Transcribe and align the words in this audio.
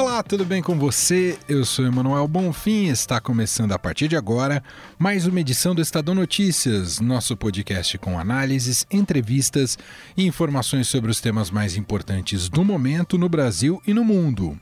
Olá, 0.00 0.22
tudo 0.22 0.44
bem 0.44 0.62
com 0.62 0.78
você? 0.78 1.36
Eu 1.48 1.64
sou 1.64 1.84
Emanuel 1.84 2.28
Bonfim 2.28 2.86
está 2.86 3.20
começando 3.20 3.72
a 3.72 3.78
partir 3.80 4.06
de 4.06 4.14
agora 4.14 4.62
mais 4.96 5.26
uma 5.26 5.40
edição 5.40 5.74
do 5.74 5.82
Estadão 5.82 6.14
Notícias, 6.14 7.00
nosso 7.00 7.36
podcast 7.36 7.98
com 7.98 8.16
análises, 8.16 8.86
entrevistas 8.92 9.76
e 10.16 10.24
informações 10.24 10.86
sobre 10.86 11.10
os 11.10 11.20
temas 11.20 11.50
mais 11.50 11.76
importantes 11.76 12.48
do 12.48 12.64
momento 12.64 13.18
no 13.18 13.28
Brasil 13.28 13.82
e 13.84 13.92
no 13.92 14.04
mundo. 14.04 14.56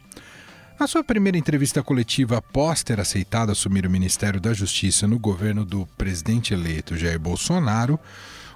Na 0.80 0.86
sua 0.86 1.04
primeira 1.04 1.36
entrevista 1.36 1.82
coletiva 1.82 2.38
após 2.38 2.82
ter 2.82 2.98
aceitado 2.98 3.52
assumir 3.52 3.86
o 3.86 3.90
Ministério 3.90 4.40
da 4.40 4.54
Justiça 4.54 5.06
no 5.06 5.18
governo 5.18 5.66
do 5.66 5.86
presidente 5.98 6.54
eleito 6.54 6.96
Jair 6.96 7.20
Bolsonaro, 7.20 8.00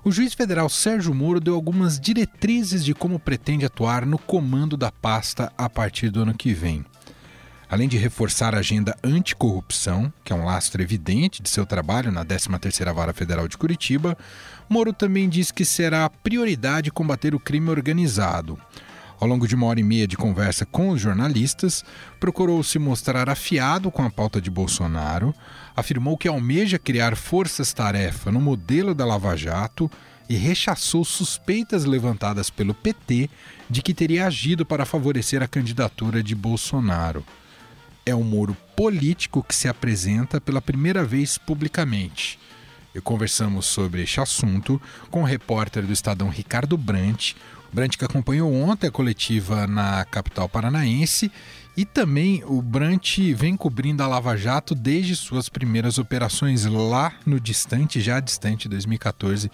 o 0.03 0.11
juiz 0.11 0.33
federal 0.33 0.69
Sérgio 0.69 1.15
Moro 1.15 1.41
deu 1.41 1.55
algumas 1.55 2.01
diretrizes 2.01 2.85
de 2.85 2.95
como 2.95 3.19
pretende 3.19 3.67
atuar 3.67 4.07
no 4.07 4.19
comando 4.19 4.77
da 4.77 4.91
pasta 4.91 5.53
a 5.59 5.69
partir 5.69 6.11
do 6.11 6.23
ano 6.23 6.35
que 6.35 6.55
vem. 6.55 6.85
Além 7.69 7.87
de 7.87 7.99
reforçar 7.99 8.55
a 8.55 8.59
agenda 8.59 8.97
anticorrupção, 9.05 10.13
que 10.25 10.33
é 10.33 10.37
um 10.37 10.45
lastro 10.45 10.83
evidente 10.83 11.41
de 11.41 11.49
seu 11.49 11.65
trabalho 11.65 12.11
na 12.11 12.25
13ª 12.25 12.93
Vara 12.93 13.13
Federal 13.13 13.47
de 13.47 13.57
Curitiba, 13.57 14.19
Moro 14.69 14.93
também 14.93 15.29
diz 15.29 15.53
que 15.53 15.65
será 15.65 16.09
prioridade 16.09 16.91
combater 16.91 17.35
o 17.35 17.41
crime 17.41 17.71
organizado. 17.71 18.59
Ao 19.21 19.29
longo 19.29 19.47
de 19.47 19.55
uma 19.55 19.67
hora 19.67 19.79
e 19.79 19.83
meia 19.83 20.07
de 20.07 20.17
conversa 20.17 20.65
com 20.65 20.89
os 20.89 21.01
jornalistas, 21.01 21.85
procurou 22.19 22.63
se 22.63 22.79
mostrar 22.79 23.29
afiado 23.29 23.91
com 23.91 24.03
a 24.03 24.11
pauta 24.11 24.41
de 24.41 24.51
Bolsonaro, 24.51 25.35
afirmou 25.77 26.17
que 26.17 26.27
almeja 26.27 26.79
criar 26.79 27.15
forças-tarefa 27.15 28.33
no 28.33 28.41
modelo 28.41 28.95
da 28.95 29.05
Lava 29.05 29.37
Jato 29.37 29.91
e 30.27 30.37
rechaçou 30.37 31.05
suspeitas 31.05 31.85
levantadas 31.85 32.49
pelo 32.49 32.73
PT 32.73 33.29
de 33.69 33.83
que 33.83 33.93
teria 33.93 34.27
agido 34.27 34.65
para 34.65 34.87
favorecer 34.87 35.43
a 35.43 35.49
candidatura 35.49 36.23
de 36.23 36.35
Bolsonaro. 36.35 37.23
É 38.07 38.15
um 38.15 38.25
Moro 38.25 38.57
político 38.75 39.43
que 39.43 39.55
se 39.55 39.69
apresenta 39.69 40.41
pela 40.41 40.63
primeira 40.63 41.05
vez 41.05 41.37
publicamente. 41.37 42.39
E 42.95 43.01
conversamos 43.01 43.67
sobre 43.67 44.03
este 44.03 44.21
assunto 44.21 44.81
com 45.11 45.23
o 45.23 45.27
repórter 45.27 45.85
do 45.85 45.93
Estadão 45.93 46.29
Ricardo 46.29 46.77
Brant, 46.77 47.35
Brant 47.73 47.97
que 47.97 48.05
acompanhou 48.05 48.53
ontem 48.53 48.89
a 48.89 48.91
coletiva 48.91 49.67
na 49.67 50.05
capital 50.05 50.49
paranaense 50.49 51.31
e 51.77 51.85
também 51.85 52.43
o 52.47 52.61
Brant 52.61 53.19
vem 53.35 53.57
cobrindo 53.57 54.03
a 54.03 54.07
Lava 54.07 54.37
Jato 54.37 54.75
desde 54.75 55.15
suas 55.15 55.49
primeiras 55.49 55.97
operações 55.97 56.65
lá 56.65 57.13
no 57.25 57.39
distante, 57.39 58.01
já 58.01 58.19
distante 58.19 58.69
2014. 58.69 59.51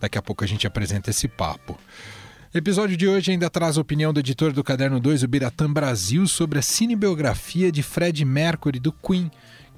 Daqui 0.00 0.18
a 0.18 0.22
pouco 0.22 0.42
a 0.42 0.46
gente 0.46 0.66
apresenta 0.66 1.10
esse 1.10 1.28
papo. 1.28 1.78
Episódio 2.52 2.96
de 2.96 3.06
hoje 3.06 3.30
ainda 3.30 3.48
traz 3.48 3.78
a 3.78 3.80
opinião 3.80 4.12
do 4.12 4.18
editor 4.18 4.52
do 4.52 4.64
Caderno 4.64 4.98
2, 4.98 5.22
o 5.22 5.28
Biratã 5.28 5.72
Brasil, 5.72 6.26
sobre 6.26 6.58
a 6.58 6.62
cinebiografia 6.62 7.70
de 7.70 7.80
Fred 7.80 8.24
Mercury 8.24 8.80
do 8.80 8.90
Queen 8.92 9.30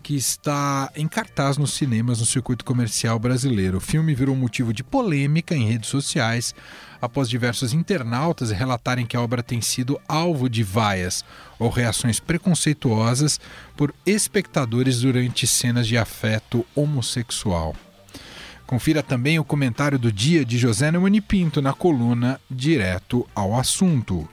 que 0.03 0.17
está 0.17 0.91
em 0.97 1.07
cartaz 1.07 1.57
nos 1.57 1.73
cinemas 1.75 2.19
no 2.19 2.27
circuito 2.27 2.65
comercial 2.65 3.19
brasileiro. 3.19 3.79
O 3.79 3.81
filme 3.81 4.15
virou 4.15 4.35
motivo 4.35 4.73
de 4.73 4.83
polêmica 4.83 5.55
em 5.55 5.69
redes 5.69 5.89
sociais 5.89 6.55
após 7.01 7.29
diversos 7.29 7.73
internautas 7.73 8.51
relatarem 8.51 9.07
que 9.07 9.17
a 9.17 9.21
obra 9.21 9.43
tem 9.43 9.61
sido 9.61 10.01
alvo 10.09 10.49
de 10.49 10.63
vaias 10.63 11.25
ou 11.59 11.69
reações 11.71 12.19
preconceituosas 12.19 13.41
por 13.77 13.95
espectadores 14.05 15.01
durante 15.01 15.47
cenas 15.47 15.87
de 15.87 15.97
afeto 15.97 16.67
homossexual. 16.75 17.75
Confira 18.67 19.03
também 19.03 19.39
o 19.39 19.45
comentário 19.45 19.99
do 19.99 20.11
dia 20.11 20.45
de 20.45 20.59
José 20.59 20.91
Neumani 20.91 21.21
Pinto 21.21 21.61
na 21.63 21.73
coluna 21.73 22.41
Direto 22.51 23.29
ao 23.35 23.59
Assunto. 23.59 24.29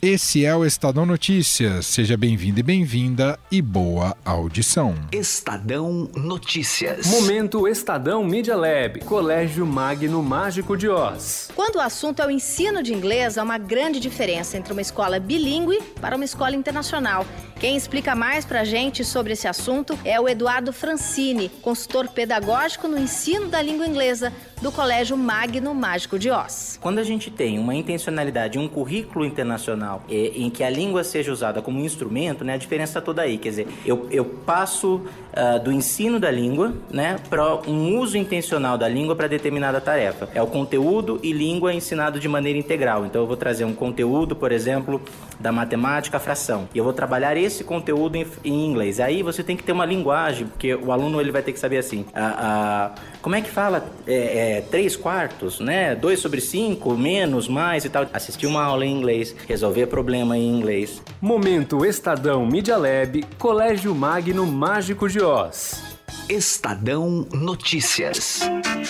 Esse 0.00 0.44
é 0.44 0.54
o 0.54 0.64
Estadão 0.64 1.04
Notícias. 1.04 1.84
Seja 1.86 2.16
bem-vindo 2.16 2.60
e 2.60 2.62
bem-vinda 2.62 3.36
e 3.50 3.60
boa 3.60 4.16
audição. 4.24 4.94
Estadão 5.10 6.08
Notícias. 6.14 7.04
Momento 7.08 7.66
Estadão 7.66 8.22
Media 8.22 8.54
Lab, 8.54 9.00
Colégio 9.00 9.66
Magno 9.66 10.22
Mágico 10.22 10.76
de 10.76 10.88
Oz. 10.88 11.50
Quando 11.52 11.76
o 11.76 11.80
assunto 11.80 12.22
é 12.22 12.26
o 12.28 12.30
ensino 12.30 12.80
de 12.80 12.94
inglês, 12.94 13.36
há 13.36 13.42
uma 13.42 13.58
grande 13.58 13.98
diferença 13.98 14.56
entre 14.56 14.72
uma 14.72 14.80
escola 14.80 15.18
bilíngue 15.18 15.82
para 16.00 16.14
uma 16.14 16.24
escola 16.24 16.54
internacional. 16.54 17.26
Quem 17.58 17.76
explica 17.76 18.14
mais 18.14 18.44
pra 18.44 18.62
gente 18.62 19.04
sobre 19.04 19.32
esse 19.32 19.48
assunto 19.48 19.98
é 20.04 20.20
o 20.20 20.28
Eduardo 20.28 20.72
Francini, 20.72 21.48
consultor 21.60 22.06
pedagógico 22.06 22.86
no 22.86 22.96
ensino 22.96 23.48
da 23.48 23.60
língua 23.60 23.84
inglesa 23.84 24.32
do 24.62 24.70
Colégio 24.70 25.16
Magno 25.16 25.74
Mágico 25.74 26.20
de 26.20 26.30
Oz. 26.30 26.78
Quando 26.80 26.98
a 26.98 27.04
gente 27.04 27.32
tem 27.32 27.58
uma 27.58 27.74
intencionalidade, 27.74 28.60
um 28.60 28.68
currículo 28.68 29.24
internacional 29.24 29.87
em 30.08 30.50
que 30.50 30.62
a 30.64 30.70
língua 30.70 31.04
seja 31.04 31.32
usada 31.32 31.62
como 31.62 31.80
instrumento, 31.80 32.44
né, 32.44 32.54
a 32.54 32.56
diferença 32.56 32.92
está 32.92 33.00
toda 33.00 33.22
aí. 33.22 33.38
Quer 33.38 33.48
dizer, 33.50 33.68
eu, 33.84 34.06
eu 34.10 34.24
passo 34.24 34.96
uh, 34.96 35.62
do 35.62 35.72
ensino 35.72 36.18
da 36.18 36.30
língua 36.30 36.74
né, 36.90 37.16
para 37.28 37.56
um 37.68 37.98
uso 37.98 38.16
intencional 38.16 38.76
da 38.78 38.88
língua 38.88 39.14
para 39.14 39.26
determinada 39.26 39.80
tarefa. 39.80 40.28
É 40.34 40.42
o 40.42 40.46
conteúdo 40.46 41.18
e 41.22 41.32
língua 41.32 41.72
ensinado 41.72 42.18
de 42.18 42.28
maneira 42.28 42.58
integral. 42.58 43.06
Então 43.06 43.22
eu 43.22 43.26
vou 43.26 43.36
trazer 43.36 43.64
um 43.64 43.74
conteúdo, 43.74 44.34
por 44.34 44.52
exemplo, 44.52 45.00
da 45.38 45.52
matemática, 45.52 46.18
fração, 46.18 46.68
e 46.74 46.78
eu 46.78 46.84
vou 46.84 46.92
trabalhar 46.92 47.36
esse 47.36 47.64
conteúdo 47.64 48.16
em, 48.16 48.26
em 48.44 48.66
inglês. 48.66 49.00
Aí 49.00 49.22
você 49.22 49.42
tem 49.42 49.56
que 49.56 49.62
ter 49.62 49.72
uma 49.72 49.84
linguagem, 49.84 50.46
porque 50.46 50.74
o 50.74 50.92
aluno 50.92 51.20
ele 51.20 51.30
vai 51.30 51.42
ter 51.42 51.52
que 51.52 51.58
saber 51.58 51.78
assim. 51.78 52.00
Uh, 52.00 52.92
uh, 52.92 53.00
como 53.22 53.34
é 53.34 53.40
que 53.40 53.50
fala? 53.50 53.86
É, 54.06 54.58
é, 54.58 54.60
3 54.62 54.96
quartos, 54.96 55.60
né? 55.60 55.94
2 55.94 56.18
sobre 56.18 56.40
5, 56.40 56.96
menos, 56.96 57.48
mais 57.48 57.84
e 57.84 57.88
tal. 57.88 58.06
Assistir 58.12 58.46
uma 58.46 58.62
aula 58.62 58.84
em 58.84 58.96
inglês, 58.96 59.34
resolver 59.46 59.86
problema 59.86 60.36
em 60.36 60.48
inglês. 60.48 61.02
Momento 61.20 61.84
Estadão 61.84 62.46
Media 62.46 62.76
Lab, 62.76 63.24
Colégio 63.38 63.94
Magno 63.94 64.46
Mágico 64.46 65.08
de 65.08 65.20
Oz. 65.20 65.98
Estadão 66.28 67.26
Notícias. 67.32 68.40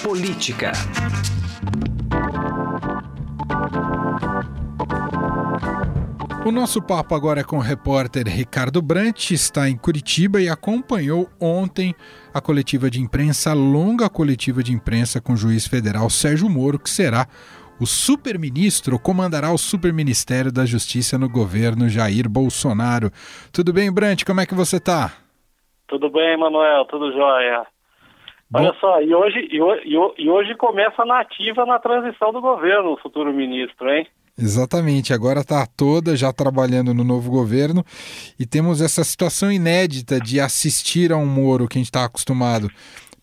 Política. 0.02 0.72
O 6.48 6.50
nosso 6.50 6.80
papo 6.80 7.14
agora 7.14 7.40
é 7.40 7.44
com 7.44 7.56
o 7.56 7.60
repórter 7.60 8.26
Ricardo 8.26 8.80
Brant, 8.80 9.32
está 9.32 9.68
em 9.68 9.76
Curitiba 9.76 10.40
e 10.40 10.48
acompanhou 10.48 11.28
ontem 11.38 11.94
a 12.32 12.40
coletiva 12.40 12.88
de 12.88 13.02
imprensa, 13.02 13.50
a 13.50 13.54
longa 13.54 14.08
coletiva 14.08 14.62
de 14.62 14.72
imprensa 14.72 15.20
com 15.20 15.34
o 15.34 15.36
juiz 15.36 15.66
federal 15.66 16.08
Sérgio 16.08 16.48
Moro, 16.48 16.78
que 16.78 16.88
será 16.88 17.26
o 17.78 17.84
superministro, 17.84 18.98
comandará 18.98 19.52
o 19.52 19.58
superministério 19.58 20.50
da 20.50 20.64
Justiça 20.64 21.18
no 21.18 21.28
governo 21.28 21.86
Jair 21.86 22.26
Bolsonaro. 22.30 23.10
Tudo 23.52 23.70
bem, 23.70 23.92
Brant? 23.92 24.24
Como 24.24 24.40
é 24.40 24.46
que 24.46 24.54
você 24.54 24.78
está? 24.78 25.12
Tudo 25.86 26.08
bem, 26.08 26.34
Manuel, 26.38 26.86
tudo 26.86 27.12
jóia. 27.12 27.66
Olha 28.54 28.74
só, 28.80 29.02
e 29.02 29.14
hoje, 29.14 29.50
e, 29.52 30.22
e 30.22 30.30
hoje 30.30 30.54
começa 30.54 31.02
a 31.02 31.04
nativa 31.04 31.66
na 31.66 31.78
transição 31.78 32.32
do 32.32 32.40
governo, 32.40 32.94
o 32.94 32.96
futuro 32.96 33.34
ministro, 33.34 33.90
hein? 33.90 34.08
Exatamente, 34.38 35.12
agora 35.12 35.40
está 35.40 35.66
toda 35.66 36.16
já 36.16 36.32
trabalhando 36.32 36.94
no 36.94 37.02
novo 37.02 37.28
governo 37.28 37.84
e 38.38 38.46
temos 38.46 38.80
essa 38.80 39.02
situação 39.02 39.50
inédita 39.50 40.20
de 40.20 40.38
assistir 40.38 41.12
a 41.12 41.16
um 41.16 41.26
Moro 41.26 41.66
que 41.66 41.76
a 41.76 41.80
gente 41.80 41.88
está 41.88 42.04
acostumado, 42.04 42.70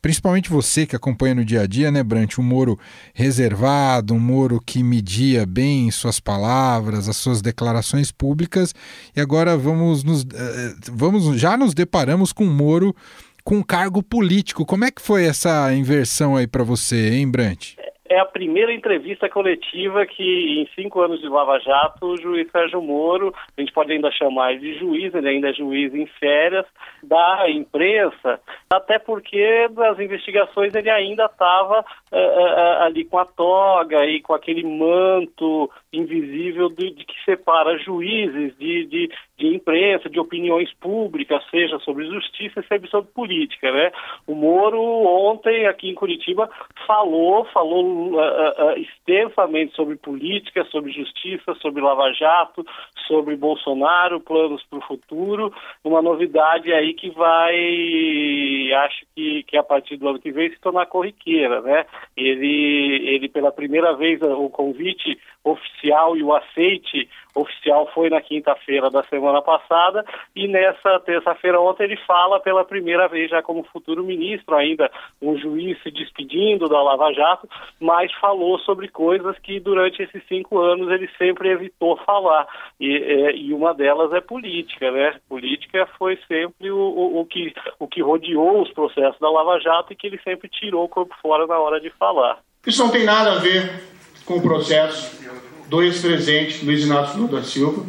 principalmente 0.01 0.49
você 0.49 0.85
que 0.85 0.93
acompanha 0.93 1.35
no 1.35 1.45
dia 1.45 1.61
a 1.61 1.67
dia, 1.67 1.89
né, 1.89 2.03
Brant? 2.03 2.37
Um 2.37 2.43
Moro 2.43 2.77
reservado, 3.13 4.13
um 4.13 4.19
Moro 4.19 4.59
que 4.59 4.83
media 4.83 5.45
bem 5.45 5.89
suas 5.89 6.19
palavras, 6.19 7.07
as 7.07 7.15
suas 7.15 7.41
declarações 7.41 8.11
públicas, 8.11 8.75
e 9.15 9.21
agora 9.21 9.55
vamos 9.55 10.03
nos, 10.03 10.23
eh, 10.23 10.75
vamos 10.91 11.39
já 11.39 11.55
nos 11.55 11.73
deparamos 11.73 12.33
com 12.33 12.43
um 12.43 12.53
Moro 12.53 12.93
com 13.41 13.63
cargo 13.63 14.03
político. 14.03 14.65
Como 14.65 14.83
é 14.83 14.91
que 14.91 15.01
foi 15.01 15.23
essa 15.23 15.73
inversão 15.73 16.35
aí 16.35 16.45
para 16.45 16.63
você, 16.63 17.11
hein, 17.11 17.29
Brant? 17.29 17.75
É 18.07 18.19
a 18.19 18.25
primeira 18.25 18.71
entrevista 18.73 19.27
coletiva 19.27 20.05
que, 20.05 20.61
em 20.61 20.69
cinco 20.75 21.01
anos 21.01 21.19
de 21.19 21.27
Lava 21.27 21.59
Jato, 21.59 22.05
o 22.05 22.17
juiz 22.17 22.49
Sérgio 22.51 22.81
Moro, 22.81 23.33
a 23.57 23.61
gente 23.61 23.73
pode 23.73 23.91
ainda 23.91 24.11
chamar 24.11 24.57
de 24.57 24.77
juiz, 24.77 25.13
ele 25.13 25.27
ainda 25.27 25.49
é 25.49 25.53
juiz 25.53 25.93
em 25.93 26.05
férias, 26.05 26.65
da 27.01 27.49
imprensa, 27.49 28.39
até 28.71 28.99
porque 28.99 29.67
das 29.69 29.99
investigações 29.99 30.73
ele 30.75 30.89
ainda 30.89 31.25
estava 31.25 31.79
uh, 31.79 31.85
eh, 32.11 32.17
uh, 32.17 32.39
eh, 32.39 32.55
eh, 32.57 32.83
ali 32.83 33.05
com 33.05 33.17
a 33.17 33.25
toga 33.25 34.05
e 34.05 34.21
com 34.21 34.33
aquele 34.33 34.63
manto 34.63 35.69
invisível 35.93 36.69
de, 36.69 36.91
de 36.91 37.05
que 37.05 37.13
separa 37.23 37.77
juízes 37.77 38.57
de, 38.57 38.85
de, 38.85 39.11
de, 39.37 39.55
imprensa, 39.55 40.09
de 40.09 40.19
opiniões 40.19 40.71
públicas, 40.75 41.43
seja 41.49 41.79
sobre 41.79 42.05
justiça, 42.05 42.63
seja 42.67 42.87
sobre 42.87 43.11
política, 43.11 43.71
né? 43.71 43.91
O 44.27 44.35
Moro 44.35 44.81
ontem 44.81 45.65
aqui 45.67 45.89
em 45.89 45.95
Curitiba 45.95 46.49
falou, 46.85 47.45
falou 47.45 47.83
uh, 47.97 48.17
uh, 48.17 48.77
extensamente 48.77 49.75
sobre 49.75 49.95
política, 49.95 50.63
sobre 50.65 50.91
justiça, 50.91 51.53
sobre 51.55 51.81
Lava 51.81 52.11
Jato, 52.13 52.65
sobre 53.07 53.35
Bolsonaro, 53.35 54.19
planos 54.19 54.63
para 54.69 54.79
o 54.79 54.87
futuro. 54.87 55.53
Uma 55.83 56.01
novidade 56.01 56.73
aí 56.73 56.93
que 56.93 57.09
vai, 57.11 58.73
acho 58.85 59.05
que, 59.15 59.43
que 59.43 59.57
a 59.57 59.63
partir 59.63 59.97
do 59.97 60.07
ano 60.09 60.19
que 60.19 60.31
vem 60.31 60.49
se 60.49 60.59
tornar 60.59 60.85
corriqueira, 60.87 61.61
né? 61.61 61.85
Ele, 62.15 63.01
ele 63.07 63.29
pela 63.29 63.51
primeira 63.51 63.95
vez 63.95 64.21
o 64.21 64.49
convite 64.49 65.17
oficial 65.43 66.17
e 66.17 66.23
o 66.23 66.33
aceite 66.33 67.07
oficial 67.35 67.89
foi 67.93 68.09
na 68.09 68.21
quinta-feira 68.21 68.89
da 68.89 69.03
semana 69.03 69.41
passada 69.41 70.05
e 70.35 70.47
nessa 70.47 70.99
terça-feira 71.01 71.59
ontem 71.59 71.83
ele 71.83 71.97
fala 71.97 72.39
pela 72.39 72.63
primeira 72.63 73.07
vez 73.07 73.29
já 73.29 73.43
como 73.43 73.63
futuro 73.65 74.03
ministro, 74.03 74.55
ainda 74.55 74.89
um 75.21 75.37
juiz 75.37 75.81
se 75.83 75.91
despedindo 75.91 76.69
da 76.69 76.81
Lava 76.81 77.11
Jato, 77.13 77.47
mas 77.79 78.11
falou 78.13 78.57
sobre 78.59 78.87
coisas 78.87 79.37
que 79.39 79.59
durante 79.59 80.01
esses 80.01 80.23
cinco 80.27 80.59
anos 80.59 80.89
ele 80.89 81.09
sempre 81.17 81.49
evitou 81.49 81.97
falar 81.97 82.47
e, 82.79 82.95
é, 82.95 83.35
e 83.35 83.53
uma 83.53 83.73
delas 83.73 84.13
é 84.13 84.21
política, 84.21 84.89
né? 84.91 85.19
Política 85.27 85.87
foi 85.97 86.17
sempre 86.27 86.71
o, 86.71 86.77
o, 86.77 87.19
o, 87.19 87.25
que, 87.25 87.53
o 87.79 87.87
que 87.87 88.01
rodeou 88.01 88.61
os 88.61 88.71
processos 88.71 89.19
da 89.19 89.29
Lava 89.29 89.59
Jato 89.59 89.91
e 89.91 89.95
que 89.95 90.07
ele 90.07 90.19
sempre 90.23 90.47
tirou 90.47 90.85
o 90.85 90.89
corpo 90.89 91.13
fora 91.21 91.45
na 91.45 91.59
hora 91.59 91.81
de 91.81 91.89
falar. 91.91 92.39
Isso 92.65 92.83
não 92.83 92.91
tem 92.91 93.03
nada 93.03 93.33
a 93.33 93.39
ver 93.39 93.83
com 94.25 94.37
o 94.37 94.41
processo 94.41 95.24
do 95.67 95.81
ex-presidente 95.81 96.63
Luiz 96.65 96.83
Inácio 96.83 97.19
Lula 97.19 97.39
da 97.39 97.43
Silva. 97.45 97.85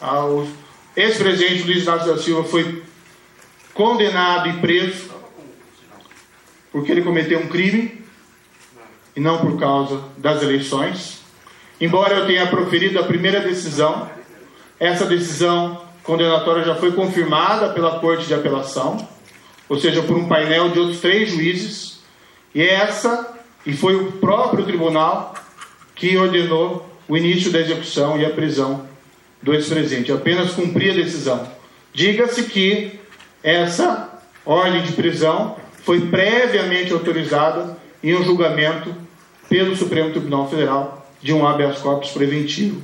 Ah, 0.00 0.24
o 0.24 0.48
ex-presidente 0.96 1.64
Luiz 1.64 1.82
Inácio 1.82 2.14
da 2.14 2.18
Silva 2.20 2.44
foi 2.44 2.82
condenado 3.74 4.48
e 4.48 4.52
preso 4.54 5.10
porque 6.72 6.92
ele 6.92 7.02
cometeu 7.02 7.40
um 7.40 7.48
crime 7.48 8.04
e 9.14 9.20
não 9.20 9.38
por 9.38 9.58
causa 9.58 10.02
das 10.16 10.42
eleições. 10.42 11.20
Embora 11.80 12.14
eu 12.14 12.26
tenha 12.26 12.46
proferido 12.46 12.98
a 12.98 13.04
primeira 13.04 13.40
decisão, 13.40 14.08
essa 14.78 15.06
decisão 15.06 15.82
condenatória 16.02 16.64
já 16.64 16.74
foi 16.74 16.92
confirmada 16.92 17.70
pela 17.70 17.98
Corte 18.00 18.26
de 18.26 18.34
Apelação, 18.34 19.08
ou 19.68 19.78
seja, 19.78 20.02
por 20.02 20.16
um 20.16 20.28
painel 20.28 20.70
de 20.70 20.78
outros 20.78 21.00
três 21.00 21.30
juízes, 21.30 22.00
e 22.54 22.62
essa, 22.62 23.34
e 23.64 23.72
foi 23.72 23.94
o 23.94 24.12
próprio 24.12 24.64
tribunal 24.64 25.34
que 25.94 26.16
ordenou 26.16 26.89
o 27.10 27.16
início 27.16 27.50
da 27.50 27.58
execução 27.58 28.20
e 28.20 28.24
a 28.24 28.30
prisão 28.30 28.86
do 29.42 29.52
ex-presidente. 29.52 30.12
Apenas 30.12 30.52
cumprir 30.52 30.92
a 30.92 30.94
decisão. 30.94 31.44
Diga-se 31.92 32.44
que 32.44 33.00
essa 33.42 34.22
ordem 34.46 34.80
de 34.82 34.92
prisão 34.92 35.56
foi 35.82 36.02
previamente 36.02 36.92
autorizada 36.92 37.76
em 38.00 38.14
um 38.14 38.22
julgamento 38.22 38.94
pelo 39.48 39.74
Supremo 39.74 40.12
Tribunal 40.12 40.48
Federal 40.48 41.10
de 41.20 41.32
um 41.32 41.44
habeas 41.44 41.78
corpus 41.78 42.12
preventivo. 42.12 42.80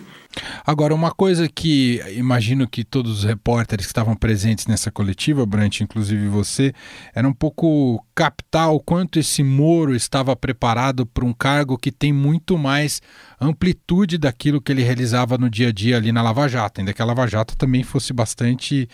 Agora, 0.66 0.94
uma 0.94 1.10
coisa 1.10 1.48
que 1.48 2.00
imagino 2.14 2.68
que 2.68 2.84
todos 2.84 3.18
os 3.18 3.24
repórteres 3.24 3.86
que 3.86 3.90
estavam 3.90 4.14
presentes 4.14 4.66
nessa 4.66 4.90
coletiva, 4.90 5.46
Brant, 5.46 5.80
inclusive 5.80 6.28
você, 6.28 6.72
era 7.14 7.26
um 7.26 7.32
pouco 7.32 8.04
captar 8.14 8.70
o 8.72 8.80
quanto 8.80 9.18
esse 9.18 9.42
Moro 9.42 9.94
estava 9.94 10.34
preparado 10.34 11.06
para 11.06 11.24
um 11.24 11.32
cargo 11.32 11.78
que 11.78 11.92
tem 11.92 12.12
muito 12.12 12.58
mais 12.58 13.00
amplitude 13.40 14.18
daquilo 14.18 14.60
que 14.60 14.72
ele 14.72 14.82
realizava 14.82 15.38
no 15.38 15.48
dia 15.48 15.68
a 15.68 15.72
dia 15.72 15.96
ali 15.96 16.12
na 16.12 16.22
Lava 16.22 16.48
Jato, 16.48 16.80
ainda 16.80 16.92
que 16.92 17.02
a 17.02 17.04
Lava 17.04 17.26
Jato 17.26 17.56
também 17.56 17.82
fosse 17.82 18.12
bastante 18.12 18.88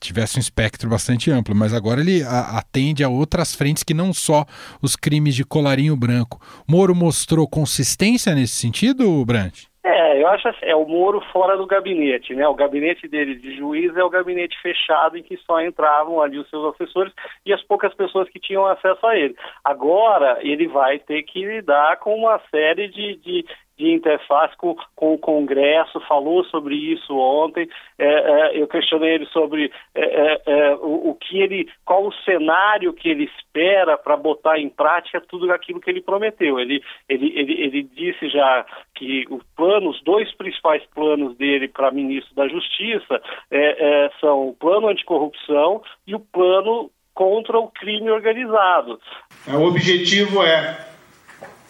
tivesse 0.00 0.36
um 0.36 0.40
espectro 0.40 0.90
bastante 0.90 1.30
amplo, 1.30 1.54
mas 1.54 1.72
agora 1.72 2.00
ele 2.00 2.22
atende 2.22 3.02
a 3.02 3.08
outras 3.08 3.54
frentes 3.54 3.82
que 3.82 3.94
não 3.94 4.12
só 4.12 4.44
os 4.82 4.96
crimes 4.96 5.34
de 5.34 5.44
colarinho 5.44 5.96
branco. 5.96 6.40
Moro 6.68 6.94
mostrou 6.94 7.48
consistência 7.48 8.34
nesse 8.34 8.54
sentido, 8.54 9.24
Brant? 9.24 9.73
É, 9.86 10.22
eu 10.22 10.26
acho 10.28 10.48
assim, 10.48 10.64
é 10.64 10.74
o 10.74 10.86
Moro 10.86 11.20
fora 11.30 11.58
do 11.58 11.66
gabinete, 11.66 12.34
né? 12.34 12.48
O 12.48 12.54
gabinete 12.54 13.06
dele 13.06 13.34
de 13.34 13.54
juiz 13.54 13.94
é 13.94 14.02
o 14.02 14.08
gabinete 14.08 14.58
fechado 14.62 15.18
em 15.18 15.22
que 15.22 15.36
só 15.36 15.60
entravam 15.60 16.22
ali 16.22 16.38
os 16.38 16.48
seus 16.48 16.74
assessores 16.74 17.12
e 17.44 17.52
as 17.52 17.62
poucas 17.64 17.92
pessoas 17.92 18.26
que 18.30 18.40
tinham 18.40 18.64
acesso 18.64 19.06
a 19.06 19.14
ele. 19.14 19.36
Agora 19.62 20.38
ele 20.40 20.66
vai 20.68 20.98
ter 20.98 21.22
que 21.24 21.44
lidar 21.44 21.98
com 21.98 22.14
uma 22.14 22.40
série 22.50 22.88
de, 22.88 23.16
de, 23.16 23.44
de 23.76 23.90
interface 23.92 24.56
com, 24.56 24.76
com, 24.94 25.14
o 25.14 25.18
Congresso, 25.18 26.00
falou 26.08 26.44
sobre 26.44 26.74
isso 26.74 27.16
ontem. 27.16 27.68
É, 27.98 28.06
é, 28.06 28.60
eu 28.60 28.68
questionei 28.68 29.14
ele 29.14 29.26
sobre 29.26 29.72
é, 29.94 30.02
é, 30.02 30.42
é 30.46 30.74
o, 30.76 31.10
o, 31.10 31.14
que 31.14 31.40
ele, 31.40 31.68
qual 31.84 32.06
o 32.06 32.14
cenário 32.24 32.92
que 32.92 33.08
ele 33.08 33.24
espera 33.24 33.96
para 33.96 34.16
botar 34.16 34.58
em 34.58 34.68
prática 34.68 35.20
tudo 35.20 35.50
aquilo 35.52 35.80
que 35.80 35.90
ele 35.90 36.00
prometeu. 36.00 36.58
Ele, 36.58 36.82
ele, 37.08 37.32
ele, 37.36 37.52
ele 37.62 37.82
disse 37.82 38.28
já 38.28 38.64
que 38.94 39.24
o 39.28 39.40
plano, 39.56 39.90
os 39.90 40.02
dois 40.02 40.32
principais 40.34 40.82
planos 40.94 41.36
dele 41.36 41.68
para 41.68 41.90
ministro 41.90 42.34
da 42.34 42.48
Justiça 42.48 43.20
é, 43.50 44.10
são 44.20 44.48
o 44.48 44.54
plano 44.54 44.88
anticorrupção 44.88 45.82
e 46.06 46.14
o 46.14 46.20
plano 46.20 46.90
contra 47.14 47.58
o 47.58 47.68
crime 47.68 48.10
organizado. 48.10 49.00
O 49.48 49.68
objetivo 49.68 50.42
é 50.42 50.94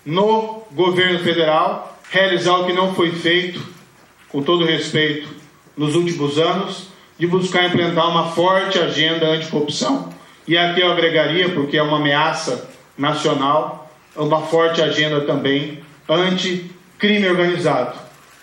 no 0.05 0.63
governo 0.73 1.19
federal 1.21 1.94
realizar 2.15 2.59
o 2.59 2.65
que 2.65 2.73
não 2.73 2.95
foi 2.95 3.11
feito, 3.11 3.61
com 4.29 4.41
todo 4.41 4.65
respeito, 4.65 5.29
nos 5.77 5.97
últimos 5.97 6.39
anos, 6.39 6.87
de 7.19 7.27
buscar 7.27 7.67
implementar 7.67 8.09
uma 8.09 8.31
forte 8.31 8.79
agenda 8.79 9.27
anticorrupção. 9.27 10.11
E 10.47 10.57
aqui 10.57 10.81
eu 10.81 10.93
agregaria, 10.93 11.49
porque 11.49 11.77
é 11.77 11.83
uma 11.83 11.97
ameaça 11.97 12.71
nacional, 12.97 13.93
uma 14.15 14.43
forte 14.43 14.81
agenda 14.81 15.23
também 15.23 15.81
anti-crime 16.09 17.29
organizado. 17.29 17.99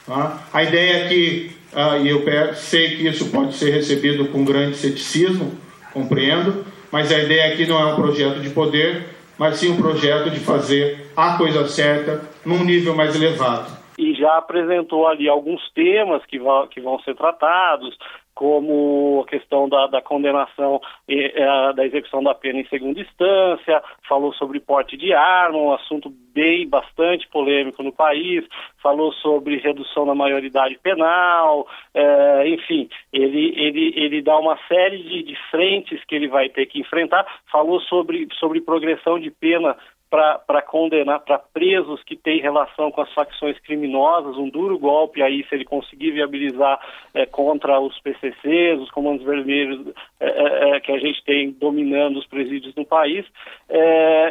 Tá? 0.05 0.37
A 0.51 0.63
ideia 0.63 1.05
é 1.05 1.07
que, 1.07 1.51
uh, 1.71 2.05
e 2.05 2.09
eu 2.09 2.25
sei 2.55 2.97
que 2.97 3.07
isso 3.07 3.27
pode 3.27 3.55
ser 3.55 3.71
recebido 3.71 4.25
com 4.25 4.43
grande 4.43 4.75
ceticismo, 4.75 5.57
compreendo, 5.93 6.65
mas 6.91 7.09
a 7.09 7.19
ideia 7.19 7.53
aqui 7.53 7.65
não 7.65 7.79
é 7.79 7.93
um 7.93 7.95
projeto 7.95 8.41
de 8.41 8.49
poder, 8.49 9.05
mas 9.37 9.55
sim 9.55 9.71
um 9.71 9.77
projeto 9.77 10.29
de 10.29 10.41
fazer 10.41 11.09
a 11.15 11.37
coisa 11.37 11.65
certa 11.69 12.30
num 12.45 12.63
nível 12.63 12.95
mais 12.95 13.15
elevado. 13.15 13.81
E 13.97 14.13
já 14.15 14.37
apresentou 14.37 15.07
ali 15.07 15.29
alguns 15.29 15.61
temas 15.73 16.25
que 16.25 16.39
vão, 16.39 16.67
que 16.67 16.81
vão 16.81 16.99
ser 17.01 17.15
tratados, 17.15 17.97
como 18.33 19.23
a 19.23 19.29
questão 19.29 19.69
da, 19.69 19.85
da 19.85 20.01
condenação 20.01 20.81
e 21.07 21.31
é, 21.35 21.73
da 21.73 21.85
execução 21.85 22.23
da 22.23 22.33
pena 22.33 22.59
em 22.59 22.67
segunda 22.67 22.99
instância, 22.99 23.83
falou 24.07 24.33
sobre 24.33 24.59
porte 24.59 24.97
de 24.97 25.13
arma, 25.13 25.59
um 25.59 25.73
assunto 25.73 26.11
bem 26.33 26.67
bastante 26.67 27.27
polêmico 27.27 27.83
no 27.83 27.91
país, 27.91 28.43
falou 28.81 29.13
sobre 29.13 29.57
redução 29.57 30.07
da 30.07 30.15
maioridade 30.15 30.79
penal, 30.81 31.67
é, 31.93 32.47
enfim, 32.47 32.89
ele, 33.13 33.53
ele, 33.55 33.93
ele 33.95 34.21
dá 34.23 34.39
uma 34.39 34.57
série 34.67 35.03
de, 35.03 35.23
de 35.23 35.37
frentes 35.51 36.03
que 36.05 36.15
ele 36.15 36.27
vai 36.27 36.49
ter 36.49 36.65
que 36.65 36.79
enfrentar, 36.79 37.27
falou 37.51 37.79
sobre, 37.81 38.27
sobre 38.39 38.61
progressão 38.61 39.19
de 39.19 39.29
pena 39.29 39.77
para 40.11 40.61
condenar, 40.61 41.21
para 41.21 41.39
presos 41.39 42.03
que 42.03 42.17
têm 42.17 42.41
relação 42.41 42.91
com 42.91 42.99
as 42.99 43.13
facções 43.13 43.57
criminosas, 43.59 44.35
um 44.35 44.49
duro 44.49 44.77
golpe 44.77 45.23
aí 45.23 45.45
se 45.47 45.55
ele 45.55 45.63
conseguir 45.63 46.11
viabilizar 46.11 46.77
é, 47.13 47.25
contra 47.25 47.79
os 47.79 47.97
PCCs, 48.01 48.81
os 48.81 48.91
comandos 48.91 49.25
vermelhos 49.25 49.95
é, 50.19 50.75
é, 50.75 50.79
que 50.81 50.91
a 50.91 50.99
gente 50.99 51.23
tem 51.23 51.51
dominando 51.51 52.17
os 52.19 52.27
presídios 52.27 52.75
no 52.75 52.85
país, 52.85 53.25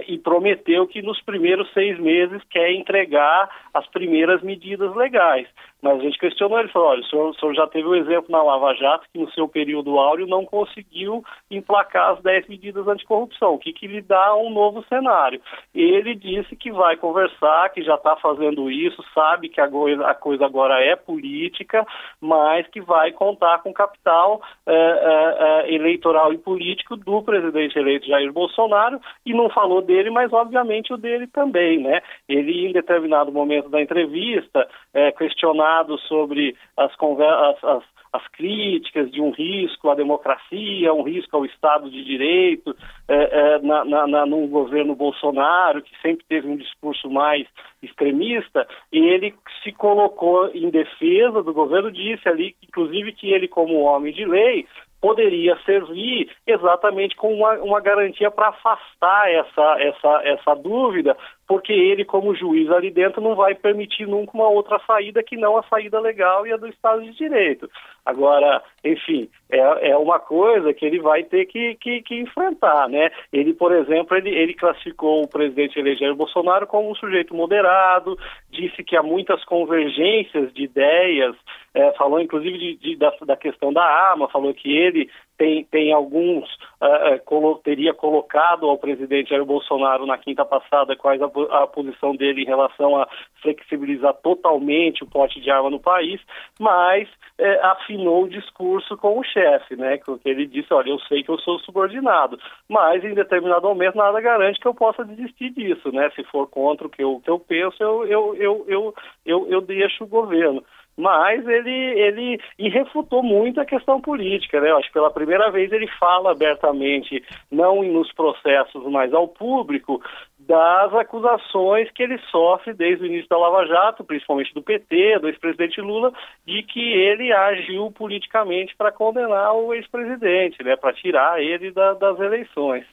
e 0.06 0.18
prometeu 0.18 0.86
que 0.86 1.00
nos 1.00 1.20
primeiros 1.22 1.72
seis 1.72 1.98
meses 1.98 2.42
quer 2.50 2.72
entregar 2.72 3.48
as 3.72 3.86
primeiras 3.86 4.42
medidas 4.42 4.94
legais. 4.94 5.48
Mas 5.82 5.98
a 5.98 6.02
gente 6.02 6.18
questionou, 6.18 6.58
ele 6.58 6.68
falou, 6.68 6.88
olha, 6.88 7.00
o 7.00 7.04
senhor, 7.04 7.30
o 7.30 7.34
senhor 7.34 7.54
já 7.54 7.66
teve 7.66 7.88
o 7.88 7.92
um 7.92 7.94
exemplo 7.94 8.26
na 8.28 8.42
Lava 8.42 8.74
Jato 8.74 9.06
que 9.12 9.18
no 9.18 9.30
seu 9.30 9.48
período 9.48 9.98
áureo 9.98 10.26
não 10.26 10.44
conseguiu 10.44 11.24
emplacar 11.50 12.12
as 12.12 12.22
10 12.22 12.48
medidas 12.48 12.86
anticorrupção. 12.86 13.54
O 13.54 13.58
que, 13.58 13.72
que 13.72 13.86
lhe 13.86 14.02
dá 14.02 14.36
um 14.36 14.50
novo 14.50 14.84
cenário? 14.88 15.40
Ele 15.74 16.14
disse 16.14 16.56
que 16.56 16.72
vai 16.72 16.96
conversar, 16.96 17.70
que 17.70 17.82
já 17.82 17.94
está 17.94 18.16
fazendo 18.16 18.70
isso, 18.70 19.04
sabe 19.14 19.48
que 19.48 19.60
a, 19.60 19.68
coisa 20.14 20.44
agora 20.44 20.82
é 20.82 20.96
política, 20.96 21.86
mas 22.20 22.66
que 22.68 22.80
vai 22.80 23.12
contar 23.12 23.58
com 23.62 23.72
capital 23.72 24.42
é, 24.66 24.74
é, 24.74 25.70
é, 25.70 25.74
eleitoral 25.74 26.32
e 26.32 26.38
político 26.38 26.96
do 26.96 27.22
presidente 27.22 27.78
eleito 27.78 28.06
Jair 28.06 28.32
Bolsonaro 28.32 29.00
e 29.24 29.32
não 29.32 29.48
falou 29.48 29.80
dele, 29.80 30.10
mas 30.10 30.32
obviamente 30.32 30.92
o 30.92 30.96
dele 30.96 31.26
também, 31.26 31.78
né? 31.78 32.00
Ele, 32.28 32.66
em 32.66 32.72
determinado 32.72 33.30
momento 33.30 33.68
da 33.68 33.80
entrevista, 33.80 34.68
é, 34.92 35.12
questionar 35.12 35.70
sobre 36.08 36.56
as, 36.76 36.92
as, 36.92 37.64
as, 37.64 37.84
as, 38.12 38.26
críticas 38.28 39.10
de 39.10 39.20
um 39.20 39.30
risco 39.30 39.90
à 39.90 39.94
democracia, 39.94 40.92
um 40.94 41.02
risco 41.02 41.36
ao 41.36 41.44
Estado 41.44 41.90
de 41.90 42.04
Direito, 42.04 42.74
é, 43.08 43.16
é, 43.16 43.58
na, 43.60 43.84
na, 43.84 44.06
na, 44.06 44.26
no 44.26 44.46
governo 44.46 44.94
Bolsonaro, 44.94 45.82
que 45.82 45.92
sempre 46.00 46.24
teve 46.28 46.48
um 46.48 46.56
discurso 46.56 47.10
mais 47.10 47.46
extremista, 47.82 48.66
e 48.92 48.98
ele 48.98 49.34
se 49.62 49.72
colocou 49.72 50.50
em 50.54 50.70
defesa 50.70 51.42
do 51.42 51.52
governo, 51.52 51.90
disse 51.90 52.28
ali, 52.28 52.56
inclusive, 52.62 53.12
que 53.12 53.32
ele, 53.32 53.48
como 53.48 53.80
homem 53.80 54.12
de 54.12 54.24
lei, 54.24 54.66
poderia 55.00 55.56
servir 55.64 56.30
exatamente 56.46 57.16
como 57.16 57.34
uma, 57.34 57.54
uma 57.54 57.80
garantia 57.80 58.30
para 58.30 58.48
afastar 58.48 59.30
essa, 59.30 59.76
essa, 59.80 60.20
essa 60.24 60.54
dúvida, 60.54 61.16
porque 61.48 61.72
ele, 61.72 62.04
como 62.04 62.34
juiz 62.34 62.70
ali 62.70 62.90
dentro, 62.90 63.20
não 63.20 63.34
vai 63.34 63.54
permitir 63.54 64.06
nunca 64.06 64.32
uma 64.34 64.48
outra 64.48 64.78
saída 64.86 65.22
que 65.22 65.36
não 65.36 65.56
a 65.56 65.62
saída 65.64 65.98
legal 65.98 66.46
e 66.46 66.52
a 66.52 66.56
do 66.56 66.68
Estado 66.68 67.02
de 67.02 67.12
Direito. 67.12 67.68
Agora, 68.04 68.62
enfim, 68.84 69.28
é, 69.50 69.90
é 69.90 69.96
uma 69.96 70.18
coisa 70.18 70.72
que 70.72 70.86
ele 70.86 71.00
vai 71.00 71.24
ter 71.24 71.46
que, 71.46 71.74
que, 71.76 72.02
que 72.02 72.20
enfrentar, 72.20 72.88
né? 72.88 73.10
Ele, 73.32 73.52
por 73.52 73.72
exemplo, 73.72 74.16
ele, 74.16 74.30
ele 74.30 74.54
classificou 74.54 75.22
o 75.22 75.28
presidente 75.28 75.78
eleger 75.78 76.14
Bolsonaro 76.14 76.66
como 76.66 76.90
um 76.90 76.94
sujeito 76.94 77.34
moderado, 77.34 78.18
disse 78.50 78.84
que 78.84 78.96
há 78.96 79.02
muitas 79.02 79.44
convergências 79.44 80.52
de 80.52 80.64
ideias, 80.64 81.34
é, 81.74 81.92
falou 81.92 82.20
inclusive 82.20 82.58
de, 82.58 82.76
de, 82.76 82.96
da, 82.96 83.12
da 83.22 83.36
questão 83.36 83.72
da 83.72 83.82
arma, 83.82 84.28
falou 84.28 84.52
que 84.52 84.76
ele 84.76 85.08
tem, 85.40 85.64
tem 85.64 85.90
alguns, 85.90 86.44
uh, 86.82 87.18
colo 87.24 87.56
teria 87.64 87.94
colocado 87.94 88.66
ao 88.66 88.76
presidente 88.76 89.30
Jair 89.30 89.42
Bolsonaro 89.42 90.04
na 90.04 90.18
quinta 90.18 90.44
passada 90.44 90.94
quais 90.94 91.22
a, 91.22 91.26
a, 91.62 91.66
posição 91.66 92.14
dele 92.14 92.42
em 92.42 92.46
relação 92.46 93.00
a 93.00 93.08
flexibilizar 93.40 94.12
totalmente 94.22 95.02
o 95.02 95.06
porte 95.06 95.40
de 95.40 95.50
arma 95.50 95.70
no 95.70 95.80
país, 95.80 96.20
mas 96.58 97.08
é, 97.38 97.58
afinou 97.64 98.24
o 98.24 98.28
discurso 98.28 98.98
com 98.98 99.18
o 99.18 99.24
chefe, 99.24 99.76
né? 99.76 99.96
Que 99.96 100.28
ele 100.28 100.46
disse, 100.46 100.74
olha, 100.74 100.90
eu 100.90 100.98
sei 101.00 101.22
que 101.22 101.30
eu 101.30 101.38
sou 101.38 101.58
subordinado, 101.60 102.38
mas 102.68 103.02
em 103.02 103.14
determinado 103.14 103.66
momento 103.66 103.96
nada 103.96 104.20
garante 104.20 104.60
que 104.60 104.68
eu 104.68 104.74
possa 104.74 105.02
desistir 105.06 105.48
disso, 105.50 105.90
né? 105.90 106.10
Se 106.10 106.22
for 106.24 106.46
contra 106.48 106.86
o 106.86 106.90
que 106.90 107.02
eu, 107.02 107.18
que 107.24 107.30
eu 107.30 107.38
penso, 107.38 107.82
eu, 107.82 108.04
eu, 108.04 108.36
eu, 108.36 108.64
eu, 108.68 108.94
eu, 109.24 109.46
eu 109.48 109.60
deixo 109.62 110.04
o 110.04 110.06
governo 110.06 110.62
mas 110.96 111.46
ele, 111.46 111.70
ele 111.70 112.40
e 112.58 112.68
refutou 112.68 113.22
muito 113.22 113.60
a 113.60 113.64
questão 113.64 114.00
política, 114.00 114.60
né? 114.60 114.70
Eu 114.70 114.76
acho 114.76 114.88
que 114.88 114.94
pela 114.94 115.10
primeira 115.10 115.50
vez 115.50 115.72
ele 115.72 115.86
fala 115.98 116.32
abertamente, 116.32 117.24
não 117.50 117.82
nos 117.82 118.12
processos, 118.12 118.84
mas 118.90 119.12
ao 119.14 119.26
público, 119.26 120.02
das 120.38 120.92
acusações 120.94 121.90
que 121.92 122.02
ele 122.02 122.18
sofre 122.30 122.74
desde 122.74 123.04
o 123.04 123.06
início 123.06 123.28
da 123.28 123.38
Lava 123.38 123.66
Jato, 123.66 124.04
principalmente 124.04 124.52
do 124.52 124.62
PT, 124.62 125.18
do 125.20 125.28
ex-presidente 125.28 125.80
Lula, 125.80 126.12
de 126.46 126.62
que 126.62 126.80
ele 126.80 127.32
agiu 127.32 127.90
politicamente 127.92 128.74
para 128.76 128.92
condenar 128.92 129.54
o 129.54 129.72
ex-presidente, 129.72 130.62
né? 130.62 130.76
Para 130.76 130.92
tirar 130.92 131.40
ele 131.40 131.70
da, 131.70 131.94
das 131.94 132.18
eleições. 132.18 132.84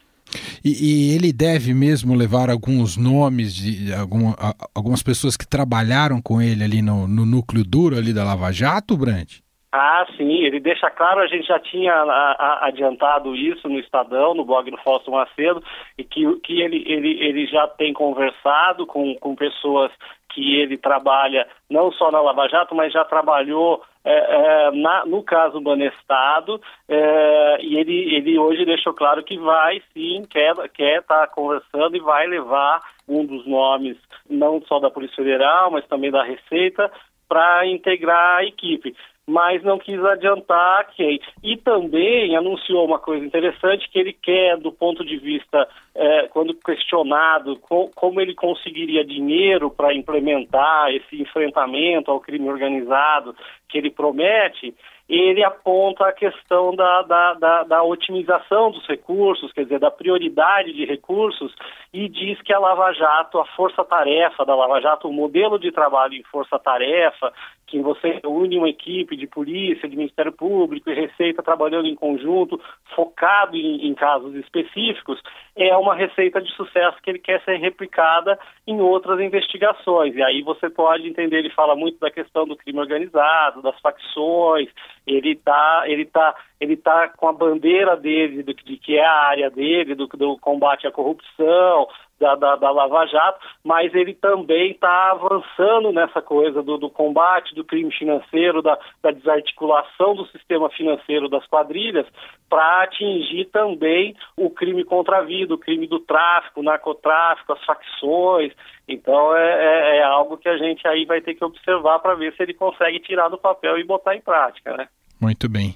E, 0.63 0.69
e, 0.69 1.15
ele 1.15 1.31
deve 1.31 1.73
mesmo 1.73 2.15
levar 2.15 2.49
alguns 2.49 2.97
nomes 2.97 3.53
de 3.53 3.93
algum, 3.93 4.33
algumas 4.73 5.03
pessoas 5.03 5.37
que 5.37 5.47
trabalharam 5.47 6.21
com 6.21 6.41
ele 6.41 6.63
ali 6.63 6.81
no, 6.81 7.07
no 7.07 7.25
núcleo 7.25 7.63
duro 7.63 7.97
ali 7.97 8.13
da 8.13 8.23
Lava 8.23 8.51
Jato, 8.51 8.97
Brant? 8.97 9.39
Ah, 9.71 10.07
sim, 10.15 10.43
ele 10.43 10.59
deixa 10.59 10.89
claro, 10.89 11.19
a 11.19 11.27
gente 11.27 11.45
já 11.45 11.59
tinha 11.59 11.93
a, 11.93 12.03
a, 12.03 12.67
adiantado 12.67 13.35
isso 13.35 13.67
no 13.67 13.77
Estadão, 13.79 14.33
no 14.33 14.45
blog 14.45 14.71
do 14.71 14.77
Fausto 14.77 15.11
Macedo, 15.11 15.61
e 15.97 16.03
que, 16.03 16.23
que 16.39 16.61
ele, 16.61 16.83
ele, 16.87 17.19
ele 17.19 17.45
já 17.45 17.67
tem 17.67 17.93
conversado 17.93 18.87
com, 18.87 19.13
com 19.15 19.35
pessoas 19.35 19.91
que 20.33 20.55
ele 20.55 20.77
trabalha 20.77 21.47
não 21.69 21.91
só 21.91 22.09
na 22.11 22.21
Lava 22.21 22.47
Jato, 22.47 22.73
mas 22.73 22.93
já 22.93 23.03
trabalhou 23.03 23.83
é, 24.09 24.67
é, 24.67 24.71
na, 24.71 25.05
no 25.05 25.21
caso 25.21 25.59
Banestado, 25.59 26.61
é, 26.87 27.57
e 27.61 27.77
ele, 27.77 28.15
ele 28.15 28.39
hoje 28.39 28.63
deixou 28.63 28.93
claro 28.93 29.21
que 29.23 29.37
vai 29.37 29.81
sim, 29.93 30.25
quer 30.29 30.51
estar 30.51 30.69
quer 30.69 31.03
tá 31.03 31.27
conversando 31.27 31.97
e 31.97 31.99
vai 31.99 32.25
levar 32.25 32.81
um 33.07 33.25
dos 33.25 33.45
nomes, 33.45 33.97
não 34.29 34.61
só 34.61 34.79
da 34.79 34.89
Polícia 34.89 35.17
Federal, 35.17 35.71
mas 35.71 35.85
também 35.87 36.09
da 36.09 36.23
Receita, 36.23 36.89
para 37.27 37.67
integrar 37.67 38.37
a 38.37 38.45
equipe 38.45 38.95
mas 39.27 39.62
não 39.62 39.77
quis 39.77 40.01
adiantar 40.05 40.88
quem. 40.96 41.19
E 41.43 41.57
também 41.57 42.36
anunciou 42.36 42.86
uma 42.86 42.98
coisa 42.98 43.25
interessante 43.25 43.89
que 43.89 44.00
ele 44.00 44.13
quer, 44.13 44.57
do 44.57 44.72
ponto 44.72 45.03
de 45.03 45.17
vista, 45.17 45.67
é, 45.93 46.27
quando 46.29 46.53
questionado 46.53 47.57
com, 47.57 47.89
como 47.93 48.22
ele 48.22 48.34
conseguiria 48.34 49.03
dinheiro 49.03 49.69
para 49.69 49.93
implementar 49.93 50.93
esse 50.93 51.22
enfrentamento 51.22 52.10
ao 52.10 52.22
crime 52.22 52.48
organizado 52.50 53.36
que 53.67 53.77
ele 53.77 53.91
promete, 53.91 54.74
ele 55.09 55.43
aponta 55.43 56.05
a 56.05 56.11
questão 56.11 56.75
da, 56.75 57.01
da, 57.03 57.33
da, 57.35 57.63
da, 57.63 57.83
otimização 57.83 58.71
dos 58.71 58.85
recursos, 58.87 59.53
quer 59.53 59.63
dizer, 59.63 59.79
da 59.79 59.89
prioridade 59.89 60.73
de 60.73 60.85
recursos, 60.85 61.55
e 61.93 62.09
diz 62.09 62.41
que 62.41 62.53
a 62.53 62.59
Lava 62.59 62.91
Jato, 62.93 63.39
a 63.39 63.45
força-tarefa 63.45 64.45
da 64.45 64.53
Lava 64.53 64.81
Jato, 64.81 65.07
o 65.07 65.13
modelo 65.13 65.57
de 65.57 65.71
trabalho 65.71 66.13
em 66.13 66.23
força-tarefa, 66.23 67.31
que 67.67 67.81
você 67.81 68.19
une 68.25 68.57
uma 68.57 68.69
equipe 68.69 69.15
de 69.15 69.27
polícia, 69.27 69.87
de 69.87 69.95
Ministério 69.95 70.31
Público 70.31 70.89
e 70.89 70.93
Receita 70.93 71.43
trabalhando 71.43 71.87
em 71.87 71.95
conjunto, 71.95 72.59
focado 72.95 73.55
em, 73.55 73.87
em, 73.87 73.93
casos 73.93 74.33
específicos, 74.35 75.21
é 75.55 75.75
uma 75.75 75.93
receita 75.93 76.41
de 76.41 76.51
sucesso 76.53 76.97
que 77.01 77.09
ele 77.09 77.19
quer 77.19 77.41
ser 77.43 77.57
replicada 77.57 78.39
em 78.65 78.79
outras 78.79 79.19
investigações. 79.19 80.15
E 80.15 80.23
aí 80.23 80.41
você 80.41 80.69
pode 80.69 81.07
entender, 81.07 81.39
ele 81.39 81.49
fala 81.49 81.75
muito 81.75 81.99
da 81.99 82.09
questão 82.09 82.45
do 82.45 82.55
crime 82.55 82.79
organizado, 82.79 83.61
das 83.61 83.77
facções, 83.81 84.69
ele 85.07 85.31
está 85.31 85.83
ele 85.85 86.05
tá, 86.05 86.35
ele 86.59 86.75
tá 86.75 87.07
com 87.07 87.27
a 87.27 87.33
bandeira 87.33 87.95
dele, 87.95 88.43
do, 88.43 88.53
de 88.53 88.77
que 88.77 88.97
é 88.97 89.05
a 89.05 89.21
área 89.29 89.49
dele, 89.49 89.95
do, 89.95 90.07
do 90.07 90.37
combate 90.37 90.85
à 90.85 90.91
corrupção, 90.91 91.87
da, 92.19 92.36
da, 92.36 92.55
da 92.55 92.71
Lava 92.71 93.05
Jato, 93.05 93.39
mas 93.63 93.93
ele 93.93 94.13
também 94.13 94.71
está 94.71 95.12
avançando 95.12 95.91
nessa 95.91 96.21
coisa 96.21 96.62
do, 96.63 96.77
do, 96.77 96.89
combate 96.89 97.53
do 97.53 97.63
crime 97.63 97.91
financeiro, 97.91 98.62
da, 98.62 98.77
da 99.01 99.12
desarticulação 99.12 100.15
do 100.15 100.25
sistema 100.27 100.69
financeiro 100.69 101.29
das 101.29 101.45
quadrilhas, 101.47 102.07
para 102.50 102.83
atingir 102.83 103.45
também 103.45 104.15
o 104.36 104.50
crime 104.50 104.83
contra 104.83 105.17
a 105.17 105.21
vida, 105.21 105.53
o 105.53 105.59
crime 105.59 105.88
do 105.88 106.00
tráfico, 106.00 106.62
o 106.62 106.63
narcotráfico, 106.63 107.53
as 107.53 107.63
facções. 107.65 108.53
Então 108.88 109.36
é, 109.36 109.50
é, 109.50 109.97
é 109.97 110.03
algo 110.03 110.38
que 110.38 110.50
a 110.50 110.57
gente 110.57 110.88
aí 110.88 111.05
vai 111.05 111.21
ter 111.21 111.36
que 111.36 111.43
observar 111.43 112.00
para 112.00 112.15
ver 112.15 112.33
se 112.33 112.43
ele 112.43 112.53
consegue 112.53 113.00
tirar 113.00 113.29
do 113.29 113.38
papel 113.38 113.77
e 113.77 113.83
botar 113.83 114.15
em 114.15 114.21
prática, 114.21 114.75
né? 114.75 114.88
Muito 115.19 115.50
bem. 115.50 115.75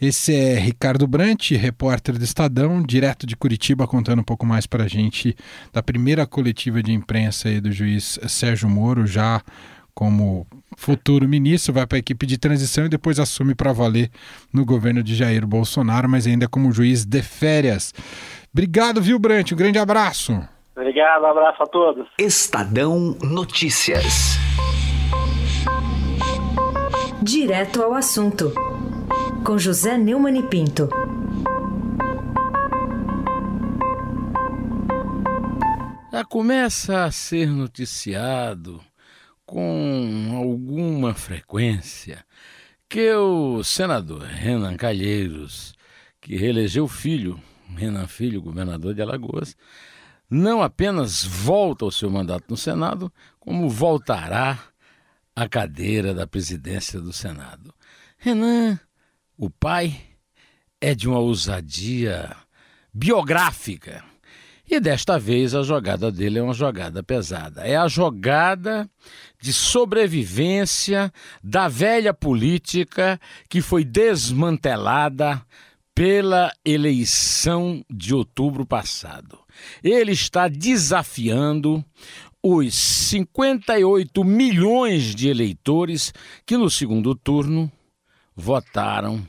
Esse 0.00 0.34
é 0.34 0.58
Ricardo 0.58 1.06
Brant, 1.06 1.50
repórter 1.50 2.16
do 2.16 2.24
Estadão, 2.24 2.82
direto 2.82 3.26
de 3.26 3.36
Curitiba, 3.36 3.86
contando 3.86 4.20
um 4.20 4.24
pouco 4.24 4.46
mais 4.46 4.66
para 4.66 4.84
a 4.84 4.88
gente 4.88 5.36
da 5.72 5.82
primeira 5.82 6.26
coletiva 6.26 6.82
de 6.82 6.92
imprensa 6.92 7.60
do 7.60 7.70
juiz 7.70 8.18
Sérgio 8.26 8.68
Moro, 8.68 9.06
já 9.06 9.42
como 9.98 10.46
futuro 10.76 11.28
ministro, 11.28 11.72
vai 11.72 11.84
para 11.84 11.98
a 11.98 11.98
equipe 11.98 12.24
de 12.24 12.38
transição 12.38 12.86
e 12.86 12.88
depois 12.88 13.18
assume 13.18 13.52
para 13.52 13.72
valer 13.72 14.10
no 14.54 14.64
governo 14.64 15.02
de 15.02 15.16
Jair 15.16 15.44
Bolsonaro, 15.44 16.08
mas 16.08 16.24
ainda 16.24 16.48
como 16.48 16.70
juiz 16.70 17.04
de 17.04 17.20
férias. 17.20 17.92
Obrigado, 18.52 19.02
viu, 19.02 19.18
Brant? 19.18 19.50
Um 19.50 19.56
grande 19.56 19.78
abraço. 19.78 20.40
Obrigado, 20.76 21.22
um 21.22 21.26
abraço 21.26 21.62
a 21.62 21.66
todos. 21.66 22.06
Estadão 22.16 23.16
Notícias. 23.20 24.38
Direto 27.20 27.82
ao 27.82 27.94
assunto 27.94 28.52
com 29.44 29.58
José 29.58 29.96
Neumann 29.96 30.38
e 30.38 30.42
Pinto. 30.42 30.88
Já 36.12 36.24
começa 36.24 37.04
a 37.04 37.10
ser 37.10 37.48
noticiado 37.48 38.80
com 39.46 40.34
alguma 40.36 41.14
frequência 41.14 42.24
que 42.88 43.12
o 43.12 43.62
senador 43.62 44.22
Renan 44.22 44.76
Calheiros, 44.76 45.74
que 46.20 46.36
reelegeu 46.36 46.84
o 46.84 46.88
filho, 46.88 47.40
Renan 47.76 48.06
Filho, 48.06 48.42
governador 48.42 48.94
de 48.94 49.02
Alagoas, 49.02 49.56
não 50.30 50.62
apenas 50.62 51.24
volta 51.24 51.84
ao 51.84 51.90
seu 51.90 52.10
mandato 52.10 52.44
no 52.48 52.56
Senado, 52.56 53.12
como 53.38 53.68
voltará 53.68 54.58
à 55.34 55.48
cadeira 55.48 56.12
da 56.12 56.26
presidência 56.26 57.00
do 57.00 57.12
Senado. 57.12 57.72
Renan 58.18 58.78
o 59.38 59.48
pai 59.48 59.96
é 60.80 60.96
de 60.96 61.08
uma 61.08 61.20
ousadia 61.20 62.36
biográfica. 62.92 64.04
E 64.68 64.80
desta 64.80 65.18
vez 65.18 65.54
a 65.54 65.62
jogada 65.62 66.10
dele 66.10 66.40
é 66.40 66.42
uma 66.42 66.52
jogada 66.52 67.02
pesada. 67.02 67.62
É 67.62 67.76
a 67.76 67.86
jogada 67.86 68.90
de 69.40 69.52
sobrevivência 69.52 71.12
da 71.42 71.68
velha 71.68 72.12
política 72.12 73.18
que 73.48 73.62
foi 73.62 73.84
desmantelada 73.84 75.40
pela 75.94 76.52
eleição 76.64 77.82
de 77.88 78.14
outubro 78.14 78.66
passado. 78.66 79.38
Ele 79.82 80.12
está 80.12 80.48
desafiando 80.48 81.82
os 82.42 82.74
58 82.74 84.22
milhões 84.24 85.14
de 85.14 85.28
eleitores 85.28 86.12
que 86.44 86.56
no 86.56 86.68
segundo 86.68 87.14
turno 87.14 87.72
votaram 88.38 89.26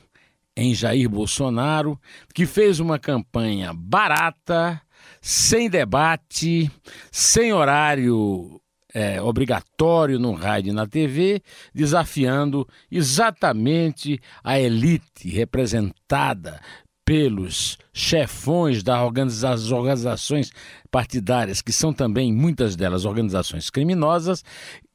em 0.55 0.73
Jair 0.75 1.09
Bolsonaro, 1.09 1.99
que 2.33 2.45
fez 2.45 2.79
uma 2.79 2.99
campanha 2.99 3.73
barata, 3.73 4.79
sem 5.19 5.69
debate, 5.69 6.69
sem 7.11 7.51
horário 7.51 8.61
é, 8.93 9.21
obrigatório 9.21 10.19
no 10.19 10.33
rádio 10.33 10.69
e 10.69 10.73
na 10.73 10.85
TV, 10.85 11.41
desafiando 11.73 12.67
exatamente 12.91 14.19
a 14.43 14.59
elite 14.59 15.27
representada 15.29 16.61
pelos 17.09 17.75
chefões 17.91 18.83
das 18.83 19.71
organizações 19.71 20.51
partidárias, 20.91 21.59
que 21.59 21.71
são 21.71 21.91
também 21.91 22.31
muitas 22.31 22.75
delas 22.75 23.03
organizações 23.03 23.71
criminosas, 23.71 24.43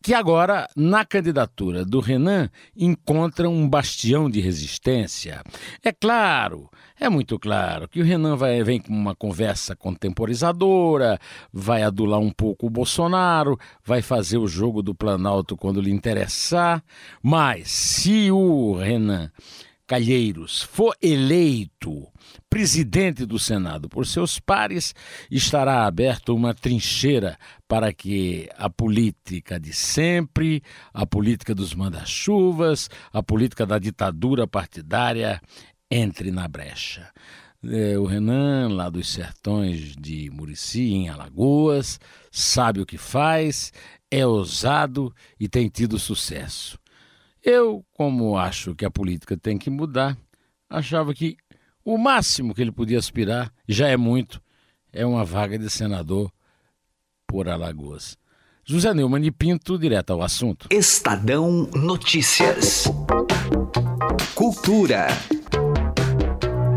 que 0.01 0.15
agora, 0.15 0.69
na 0.77 1.05
candidatura 1.05 1.85
do 1.85 1.99
Renan, 1.99 2.49
encontram 2.77 3.53
um 3.53 3.69
bastião 3.69 4.31
de 4.31 4.41
resistência. 4.41 5.43
É 5.83 5.91
claro, 5.91 6.71
é 7.01 7.09
muito 7.09 7.37
claro 7.37 7.89
que 7.89 8.01
o 8.01 8.05
Renan 8.05 8.37
vai, 8.37 8.63
vem 8.63 8.81
com 8.81 8.93
uma 8.93 9.17
conversa 9.17 9.75
contemporizadora, 9.75 11.19
vai 11.53 11.83
adular 11.83 12.21
um 12.21 12.31
pouco 12.31 12.69
o 12.69 12.71
Bolsonaro, 12.71 13.59
vai 13.85 14.03
fazer 14.03 14.39
o 14.39 14.47
jogo 14.47 14.85
do 14.85 14.95
Planalto 14.95 15.57
quando 15.57 15.81
lhe 15.81 15.91
interessar, 15.91 16.81
mas 17.21 17.69
se 17.73 18.31
o 18.31 18.77
Renan 18.77 19.33
Calheiros 19.87 20.63
for 20.63 20.97
eleito 21.03 22.09
presidente 22.49 23.27
do 23.27 23.39
Senado 23.39 23.89
por 23.89 24.07
seus 24.07 24.39
pares, 24.39 24.95
estará 25.31 25.87
aberta 25.87 26.33
uma 26.33 26.55
trincheira 26.55 27.37
para 27.67 27.93
que 27.93 28.49
a 28.57 28.71
política 28.71 29.59
de 29.59 29.73
sempre, 29.73 30.63
a 30.93 31.05
política 31.05 31.55
dos 31.55 31.75
manda-chuvas, 31.75 32.89
a 33.13 33.23
política 33.23 33.67
da 33.67 33.79
ditadura 33.79 34.47
partidária 34.47 35.41
entre 35.91 36.31
na 36.31 36.47
brecha. 36.47 37.11
É, 37.67 37.99
o 37.99 38.05
Renan, 38.05 38.69
lá 38.69 38.91
dos 38.91 39.09
sertões 39.09 39.97
de 39.97 40.31
Murici, 40.31 40.93
em 40.93 41.09
Alagoas, 41.09 41.99
sabe 42.31 42.81
o 42.81 42.87
que 42.87 42.99
faz, 42.99 43.73
é 44.11 44.27
ousado 44.27 45.15
e 45.41 45.49
tem 45.49 45.69
tido 45.69 45.99
sucesso. 45.99 46.79
Eu, 47.45 47.85
como 47.93 48.39
acho 48.39 48.75
que 48.75 48.87
a 48.87 48.91
política 48.91 49.37
tem 49.37 49.59
que 49.59 49.69
mudar, 49.69 50.17
achava 50.69 51.13
que 51.13 51.37
o 51.85 51.99
máximo 51.99 52.55
que 52.55 52.63
ele 52.63 52.73
podia 52.73 52.99
aspirar, 52.99 53.53
já 53.69 53.87
é 53.87 53.99
muito, 53.99 54.41
é 54.91 55.05
uma 55.05 55.27
vaga 55.27 55.59
de 55.59 55.69
senador 55.69 56.33
por 57.27 57.47
Alagoas. 57.47 58.17
José 58.65 58.95
Neumann 58.95 59.27
e 59.27 59.31
Pinto, 59.31 59.79
direto 59.79 60.15
ao 60.15 60.23
assunto. 60.23 60.69
Estadão 60.71 61.69
Notícias. 61.75 62.85
Cultura. 64.35 65.09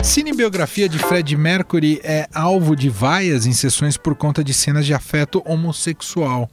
Cinebiografia 0.03 0.89
de 0.89 0.99
Fred 0.99 1.37
Mercury 1.37 2.01
é 2.03 2.27
alvo 2.33 2.75
de 2.75 2.89
vaias 2.89 3.45
em 3.45 3.53
sessões 3.53 3.95
por 3.95 4.15
conta 4.15 4.43
de 4.43 4.53
cenas 4.53 4.85
de 4.85 4.93
afeto 4.93 5.41
homossexual. 5.45 6.49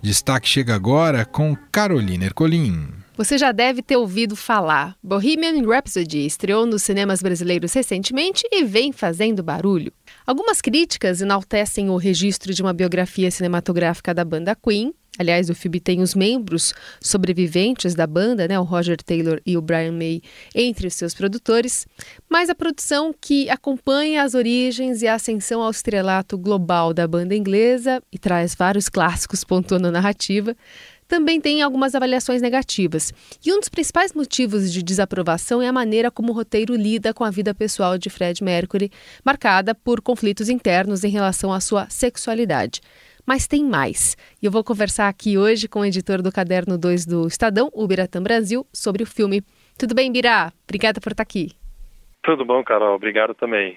Destaque 0.00 0.48
chega 0.48 0.74
agora 0.74 1.26
com 1.26 1.54
Carolina 1.70 2.24
Ercolim. 2.24 3.01
Você 3.14 3.36
já 3.36 3.52
deve 3.52 3.82
ter 3.82 3.96
ouvido 3.96 4.34
falar. 4.34 4.96
Bohemian 5.02 5.62
Rhapsody 5.66 6.24
estreou 6.24 6.64
nos 6.64 6.82
cinemas 6.82 7.20
brasileiros 7.20 7.74
recentemente 7.74 8.42
e 8.50 8.64
vem 8.64 8.90
fazendo 8.90 9.42
barulho. 9.42 9.92
Algumas 10.26 10.62
críticas 10.62 11.20
enaltecem 11.20 11.90
o 11.90 11.96
registro 11.96 12.54
de 12.54 12.62
uma 12.62 12.72
biografia 12.72 13.30
cinematográfica 13.30 14.14
da 14.14 14.24
banda 14.24 14.56
Queen. 14.56 14.94
Aliás, 15.18 15.50
o 15.50 15.54
filme 15.54 15.78
tem 15.78 16.00
os 16.00 16.14
membros 16.14 16.72
sobreviventes 16.98 17.94
da 17.94 18.06
banda, 18.06 18.48
né, 18.48 18.58
o 18.58 18.62
Roger 18.62 18.96
Taylor 18.96 19.42
e 19.44 19.58
o 19.58 19.60
Brian 19.60 19.92
May, 19.92 20.22
entre 20.54 20.86
os 20.86 20.94
seus 20.94 21.12
produtores, 21.12 21.86
mas 22.30 22.48
a 22.48 22.54
produção 22.54 23.14
que 23.20 23.50
acompanha 23.50 24.22
as 24.22 24.32
origens 24.32 25.02
e 25.02 25.06
a 25.06 25.16
ascensão 25.16 25.60
ao 25.60 25.70
estrelato 25.70 26.38
global 26.38 26.94
da 26.94 27.06
banda 27.06 27.36
inglesa 27.36 28.02
e 28.10 28.18
traz 28.18 28.54
vários 28.54 28.88
clássicos 28.88 29.44
pontuando 29.44 29.88
a 29.88 29.90
narrativa, 29.90 30.56
também 31.08 31.40
tem 31.40 31.62
algumas 31.62 31.94
avaliações 31.94 32.40
negativas. 32.40 33.12
E 33.44 33.52
um 33.52 33.58
dos 33.58 33.68
principais 33.68 34.12
motivos 34.12 34.72
de 34.72 34.82
desaprovação 34.82 35.60
é 35.60 35.68
a 35.68 35.72
maneira 35.72 36.10
como 36.10 36.32
o 36.32 36.34
roteiro 36.34 36.74
lida 36.74 37.12
com 37.12 37.24
a 37.24 37.30
vida 37.30 37.54
pessoal 37.54 37.98
de 37.98 38.08
Fred 38.08 38.42
Mercury, 38.42 38.90
marcada 39.24 39.74
por 39.74 40.00
conflitos 40.00 40.48
internos 40.48 41.04
em 41.04 41.10
relação 41.10 41.52
à 41.52 41.60
sua 41.60 41.88
sexualidade. 41.90 42.80
Mas 43.26 43.46
tem 43.46 43.64
mais. 43.64 44.16
E 44.42 44.46
eu 44.46 44.50
vou 44.50 44.64
conversar 44.64 45.08
aqui 45.08 45.38
hoje 45.38 45.68
com 45.68 45.80
o 45.80 45.84
editor 45.84 46.22
do 46.22 46.32
Caderno 46.32 46.76
2 46.76 47.06
do 47.06 47.26
Estadão, 47.26 47.70
o 47.72 47.86
Biratã 47.86 48.22
Brasil, 48.22 48.66
sobre 48.72 49.02
o 49.02 49.06
filme. 49.06 49.42
Tudo 49.78 49.94
bem, 49.94 50.10
Birá? 50.10 50.52
Obrigada 50.64 51.00
por 51.00 51.12
estar 51.12 51.22
aqui. 51.22 51.52
Tudo 52.22 52.44
bom, 52.44 52.62
Carol. 52.62 52.94
Obrigado 52.94 53.34
também. 53.34 53.76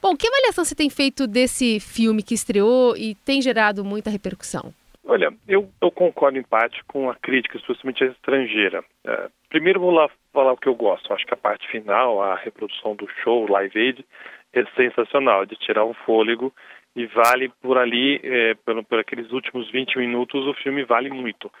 Bom, 0.00 0.14
que 0.14 0.26
avaliação 0.26 0.64
você 0.64 0.74
tem 0.74 0.90
feito 0.90 1.26
desse 1.26 1.80
filme 1.80 2.22
que 2.22 2.34
estreou 2.34 2.96
e 2.96 3.14
tem 3.14 3.40
gerado 3.40 3.84
muita 3.84 4.10
repercussão? 4.10 4.72
Olha, 5.08 5.32
eu, 5.46 5.70
eu 5.80 5.90
concordo 5.92 6.36
em 6.36 6.42
parte 6.42 6.82
com 6.84 7.08
a 7.08 7.14
crítica, 7.14 7.56
especialmente 7.56 8.02
a 8.02 8.08
estrangeira. 8.08 8.84
É, 9.06 9.28
primeiro 9.48 9.78
vou 9.78 9.92
lá 9.92 10.10
falar 10.32 10.52
o 10.52 10.56
que 10.56 10.68
eu 10.68 10.74
gosto. 10.74 11.12
Acho 11.12 11.24
que 11.24 11.32
a 11.32 11.36
parte 11.36 11.66
final, 11.68 12.20
a 12.20 12.34
reprodução 12.34 12.96
do 12.96 13.08
show, 13.22 13.48
Live 13.48 13.78
Aid, 13.78 14.04
é 14.52 14.64
sensacional, 14.74 15.46
de 15.46 15.54
tirar 15.56 15.84
um 15.84 15.94
fôlego 15.94 16.52
e 16.96 17.06
vale 17.06 17.50
por 17.62 17.78
ali, 17.78 18.20
é, 18.24 18.54
por, 18.54 18.82
por, 18.84 18.98
aqueles 18.98 19.30
últimos 19.30 19.70
20 19.70 19.96
minutos, 19.98 20.44
o 20.44 20.54
filme 20.54 20.82
vale 20.82 21.10
muito. 21.10 21.52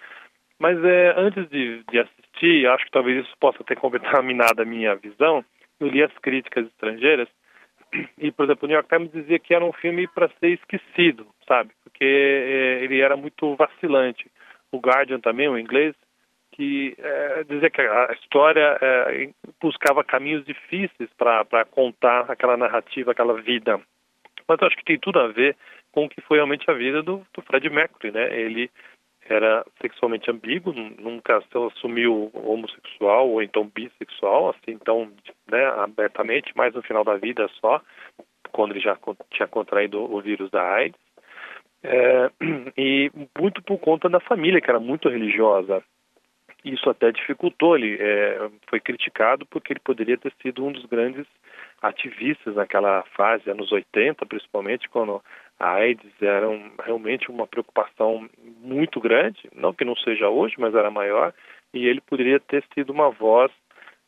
Mas 0.58 0.82
é, 0.82 1.14
antes 1.16 1.48
de, 1.48 1.84
de 1.88 1.98
assistir, 2.00 2.66
acho 2.66 2.84
que 2.86 2.90
talvez 2.90 3.24
isso 3.24 3.36
possa 3.38 3.62
ter 3.62 3.76
contaminado 3.78 4.60
a 4.60 4.64
minha 4.64 4.96
visão, 4.96 5.44
eu 5.78 5.86
li 5.86 6.02
as 6.02 6.12
críticas 6.18 6.66
estrangeiras 6.66 7.28
e, 8.18 8.32
por 8.32 8.44
exemplo, 8.46 8.64
o 8.64 8.66
New 8.66 8.74
York 8.74 8.88
Times 8.88 9.12
dizia 9.12 9.38
que 9.38 9.54
era 9.54 9.64
um 9.64 9.72
filme 9.72 10.08
para 10.08 10.30
ser 10.40 10.48
esquecido, 10.48 11.26
sabe? 11.46 11.70
Porque 11.96 12.04
é, 12.04 12.84
ele 12.84 13.00
era 13.00 13.16
muito 13.16 13.56
vacilante. 13.56 14.30
O 14.70 14.78
Guardian 14.78 15.18
também, 15.18 15.48
o 15.48 15.58
inglês, 15.58 15.94
que 16.52 16.94
é, 16.98 17.44
dizia 17.44 17.70
que 17.70 17.80
a 17.80 18.12
história 18.12 18.78
é, 18.80 19.30
buscava 19.60 20.04
caminhos 20.04 20.44
difíceis 20.44 21.08
para 21.16 21.64
contar 21.64 22.30
aquela 22.30 22.56
narrativa, 22.56 23.12
aquela 23.12 23.40
vida. 23.40 23.80
Mas 24.46 24.58
eu 24.60 24.66
acho 24.66 24.76
que 24.76 24.84
tem 24.84 24.98
tudo 24.98 25.18
a 25.18 25.28
ver 25.28 25.56
com 25.90 26.04
o 26.04 26.08
que 26.08 26.20
foi 26.20 26.36
realmente 26.36 26.70
a 26.70 26.74
vida 26.74 27.02
do, 27.02 27.26
do 27.32 27.42
Fred 27.42 27.68
Mercury, 27.70 28.12
né? 28.12 28.38
Ele 28.38 28.70
era 29.28 29.64
sexualmente 29.80 30.30
ambíguo, 30.30 30.72
nunca 31.00 31.40
se 31.40 31.58
assumiu 31.58 32.30
homossexual 32.34 33.28
ou 33.28 33.42
então 33.42 33.66
bissexual, 33.74 34.50
assim, 34.50 34.72
então, 34.72 35.10
né, 35.50 35.66
abertamente, 35.78 36.56
mais 36.56 36.74
no 36.74 36.82
final 36.82 37.02
da 37.02 37.16
vida 37.16 37.48
só, 37.60 37.80
quando 38.52 38.72
ele 38.72 38.80
já 38.80 38.96
tinha 39.30 39.48
contraído 39.48 40.00
o 40.00 40.20
vírus 40.20 40.48
da 40.50 40.62
AIDS. 40.62 41.05
É, 41.82 42.30
e 42.76 43.10
muito 43.38 43.62
por 43.62 43.78
conta 43.78 44.08
da 44.08 44.20
família, 44.20 44.60
que 44.60 44.70
era 44.70 44.80
muito 44.80 45.08
religiosa. 45.08 45.82
Isso 46.64 46.90
até 46.90 47.12
dificultou, 47.12 47.76
ele 47.76 47.96
é, 48.00 48.50
foi 48.68 48.80
criticado 48.80 49.46
porque 49.46 49.72
ele 49.72 49.80
poderia 49.80 50.18
ter 50.18 50.32
sido 50.42 50.64
um 50.64 50.72
dos 50.72 50.84
grandes 50.86 51.24
ativistas 51.80 52.56
naquela 52.56 53.02
fase, 53.16 53.48
anos 53.48 53.70
80 53.70 54.26
principalmente, 54.26 54.88
quando 54.88 55.22
a 55.60 55.74
AIDS 55.74 56.12
era 56.20 56.48
um, 56.48 56.72
realmente 56.82 57.30
uma 57.30 57.46
preocupação 57.46 58.28
muito 58.60 59.00
grande, 59.00 59.48
não 59.54 59.72
que 59.72 59.84
não 59.84 59.94
seja 59.96 60.28
hoje, 60.28 60.56
mas 60.58 60.74
era 60.74 60.90
maior, 60.90 61.32
e 61.72 61.86
ele 61.86 62.00
poderia 62.00 62.40
ter 62.40 62.64
sido 62.74 62.90
uma 62.90 63.10
voz 63.10 63.52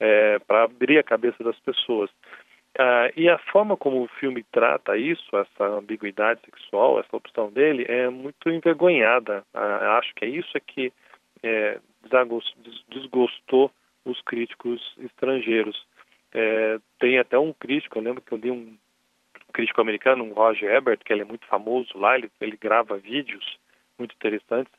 é, 0.00 0.38
para 0.40 0.64
abrir 0.64 0.98
a 0.98 1.04
cabeça 1.04 1.42
das 1.44 1.58
pessoas. 1.60 2.10
Ah, 2.80 3.10
e 3.16 3.28
a 3.28 3.36
forma 3.38 3.76
como 3.76 4.04
o 4.04 4.08
filme 4.20 4.44
trata 4.52 4.96
isso, 4.96 5.36
essa 5.36 5.64
ambiguidade 5.64 6.40
sexual, 6.44 7.00
essa 7.00 7.16
opção 7.16 7.50
dele, 7.50 7.84
é 7.88 8.08
muito 8.08 8.48
envergonhada. 8.48 9.44
Ah, 9.52 9.98
acho 9.98 10.14
que 10.14 10.24
é 10.24 10.28
isso 10.28 10.52
que 10.64 10.92
é, 11.42 11.80
desgostou 12.88 13.72
os 14.04 14.20
críticos 14.22 14.94
estrangeiros. 14.98 15.84
É, 16.32 16.78
tem 17.00 17.18
até 17.18 17.36
um 17.36 17.52
crítico, 17.52 17.98
eu 17.98 18.02
lembro 18.02 18.22
que 18.22 18.32
eu 18.32 18.38
li 18.38 18.50
um 18.50 18.76
crítico 19.52 19.80
americano, 19.80 20.22
um 20.22 20.32
Roger 20.32 20.70
Ebert, 20.70 21.00
que 21.04 21.12
ele 21.12 21.22
é 21.22 21.24
muito 21.24 21.46
famoso 21.46 21.98
lá, 21.98 22.16
ele, 22.16 22.30
ele 22.40 22.56
grava 22.56 22.96
vídeos 22.96 23.58
muito 23.98 24.14
interessantes. 24.14 24.72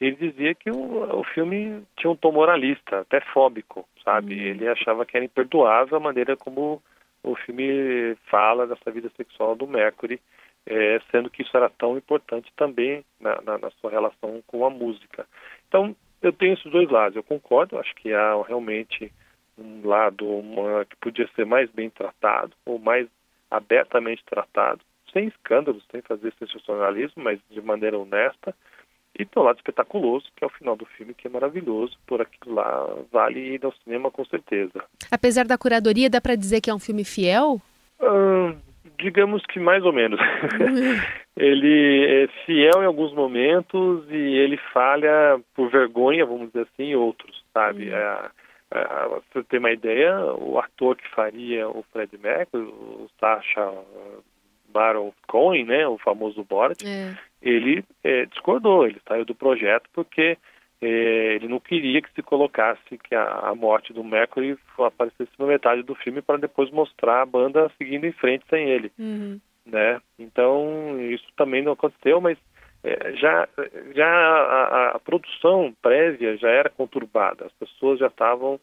Ele 0.00 0.16
dizia 0.16 0.56
que 0.56 0.72
o, 0.72 1.20
o 1.20 1.22
filme 1.22 1.84
tinha 1.96 2.10
um 2.10 2.16
tom 2.16 2.32
moralista, 2.32 3.00
até 3.00 3.20
fóbico, 3.20 3.88
sabe? 4.02 4.34
Uhum. 4.34 4.40
Ele 4.40 4.68
achava 4.68 5.06
que 5.06 5.16
era 5.16 5.24
imperdoável 5.24 5.96
a 5.96 6.00
maneira 6.00 6.36
como 6.36 6.82
o 7.24 7.34
filme 7.34 8.14
fala 8.30 8.66
dessa 8.66 8.90
vida 8.90 9.10
sexual 9.16 9.56
do 9.56 9.66
Mercury, 9.66 10.20
é, 10.66 11.00
sendo 11.10 11.30
que 11.30 11.42
isso 11.42 11.56
era 11.56 11.68
tão 11.70 11.96
importante 11.96 12.52
também 12.56 13.04
na, 13.20 13.40
na, 13.42 13.58
na, 13.58 13.70
sua 13.72 13.90
relação 13.90 14.42
com 14.46 14.64
a 14.64 14.70
música. 14.70 15.26
Então, 15.68 15.96
eu 16.22 16.32
tenho 16.32 16.54
esses 16.54 16.70
dois 16.70 16.88
lados. 16.90 17.16
Eu 17.16 17.22
concordo, 17.22 17.78
acho 17.78 17.94
que 17.96 18.12
há 18.12 18.42
realmente 18.46 19.12
um 19.58 19.86
lado 19.86 20.26
uma, 20.26 20.84
que 20.84 20.96
podia 20.96 21.28
ser 21.34 21.44
mais 21.44 21.70
bem 21.70 21.90
tratado, 21.90 22.52
ou 22.64 22.78
mais 22.78 23.08
abertamente 23.50 24.24
tratado, 24.24 24.80
sem 25.12 25.28
escândalos, 25.28 25.84
sem 25.90 26.02
fazer 26.02 26.32
sensacionalismo, 26.38 27.22
mas 27.22 27.38
de 27.50 27.60
maneira 27.60 27.98
honesta. 27.98 28.54
E 29.18 29.24
tem 29.24 29.42
um 29.42 29.46
lado 29.46 29.56
espetaculoso, 29.56 30.26
que 30.36 30.42
é 30.42 30.46
o 30.46 30.50
final 30.50 30.76
do 30.76 30.84
filme, 30.84 31.14
que 31.14 31.26
é 31.26 31.30
maravilhoso. 31.30 31.96
Por 32.06 32.20
aquilo 32.20 32.56
lá, 32.56 32.96
vale 33.12 33.54
ir 33.54 33.64
ao 33.64 33.72
cinema 33.84 34.10
com 34.10 34.24
certeza. 34.24 34.84
Apesar 35.10 35.46
da 35.46 35.56
curadoria, 35.56 36.10
dá 36.10 36.20
para 36.20 36.34
dizer 36.34 36.60
que 36.60 36.70
é 36.70 36.74
um 36.74 36.80
filme 36.80 37.04
fiel? 37.04 37.60
Hum, 38.00 38.56
digamos 38.98 39.42
que 39.46 39.60
mais 39.60 39.84
ou 39.84 39.92
menos. 39.92 40.18
ele 41.36 42.24
é 42.24 42.28
fiel 42.44 42.82
em 42.82 42.86
alguns 42.86 43.12
momentos 43.14 44.04
e 44.10 44.14
ele 44.16 44.56
falha 44.72 45.40
por 45.54 45.70
vergonha, 45.70 46.26
vamos 46.26 46.48
dizer 46.48 46.62
assim, 46.62 46.90
em 46.90 46.96
outros, 46.96 47.44
sabe? 47.52 47.90
Uhum. 47.90 47.94
É, 47.94 48.30
é, 48.72 49.08
você 49.08 49.44
tem 49.44 49.60
uma 49.60 49.72
ideia, 49.72 50.34
o 50.34 50.58
ator 50.58 50.96
que 50.96 51.08
faria 51.10 51.68
o 51.68 51.84
Fred 51.92 52.18
Mercury, 52.18 52.64
o 52.64 53.08
Sacha 53.20 53.72
Baron 54.68 55.12
Cohen, 55.28 55.64
né, 55.64 55.86
o 55.86 55.96
famoso 55.98 56.42
Borat, 56.42 56.82
é. 56.84 57.16
Ele 57.44 57.84
é, 58.02 58.24
discordou, 58.26 58.86
ele 58.86 59.00
saiu 59.06 59.24
do 59.24 59.34
projeto 59.34 59.88
porque 59.92 60.38
é, 60.80 61.34
ele 61.34 61.46
não 61.46 61.60
queria 61.60 62.00
que 62.00 62.12
se 62.12 62.22
colocasse 62.22 62.98
que 62.98 63.14
a, 63.14 63.50
a, 63.50 63.54
morte 63.54 63.92
do 63.92 64.02
Mercury 64.02 64.58
aparecesse 64.78 65.30
na 65.38 65.46
metade 65.46 65.82
do 65.82 65.94
filme 65.94 66.22
para 66.22 66.38
depois 66.38 66.70
mostrar 66.70 67.22
a 67.22 67.26
banda 67.26 67.70
seguindo 67.76 68.06
em 68.06 68.12
frente 68.12 68.44
sem 68.48 68.68
ele, 68.68 68.90
uhum. 68.98 69.38
né? 69.66 70.00
Então 70.18 70.98
isso 71.10 71.26
também 71.36 71.62
não 71.62 71.72
aconteceu, 71.72 72.20
mas 72.20 72.38
é, 72.82 73.12
já 73.14 73.46
já 73.94 74.06
a, 74.06 74.90
a, 74.96 74.98
produção 74.98 75.74
prévia 75.82 76.36
já 76.38 76.48
era 76.48 76.70
conturbada, 76.70 77.46
as 77.46 77.52
pessoas 77.52 77.98
já 77.98 78.08
estavam 78.08 78.58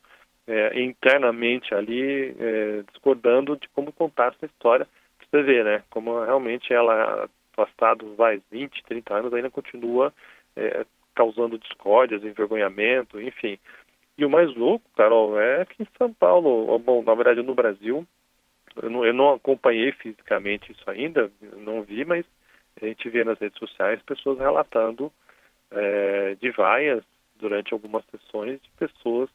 é, 0.47 0.81
internamente 0.81 1.73
ali 1.73 2.35
é, 2.39 2.83
discordando 2.91 3.55
de 3.55 3.69
como 3.69 3.91
contar 3.91 4.33
essa 4.33 4.45
história. 4.45 4.87
Você 5.31 5.43
ver, 5.43 5.63
né? 5.63 5.83
Como 5.89 6.21
realmente 6.25 6.73
ela, 6.73 7.29
passados 7.55 8.15
vai 8.15 8.41
20, 8.51 8.83
30 8.83 9.13
anos, 9.13 9.33
ainda 9.33 9.49
continua 9.49 10.13
é, 10.55 10.85
causando 11.15 11.57
discórdias, 11.57 12.23
envergonhamento, 12.23 13.21
enfim. 13.21 13.57
E 14.17 14.25
o 14.25 14.29
mais 14.29 14.53
louco, 14.55 14.85
Carol, 14.95 15.39
é 15.39 15.65
que 15.65 15.83
em 15.83 15.87
São 15.97 16.13
Paulo, 16.13 16.77
bom, 16.79 17.03
na 17.03 17.13
verdade 17.15 17.41
no 17.41 17.55
Brasil, 17.55 18.05
eu 18.81 18.89
não, 18.89 19.05
eu 19.05 19.13
não 19.13 19.33
acompanhei 19.33 19.91
fisicamente 19.93 20.71
isso 20.71 20.89
ainda, 20.89 21.31
não 21.57 21.83
vi, 21.83 22.05
mas 22.05 22.25
a 22.81 22.85
gente 22.85 23.09
vê 23.09 23.23
nas 23.23 23.39
redes 23.39 23.57
sociais 23.59 24.01
pessoas 24.03 24.39
relatando 24.39 25.11
é, 25.71 26.35
de 26.35 26.51
vaias 26.51 27.03
durante 27.37 27.73
algumas 27.73 28.03
sessões 28.05 28.61
de 28.61 28.69
pessoas 28.77 29.29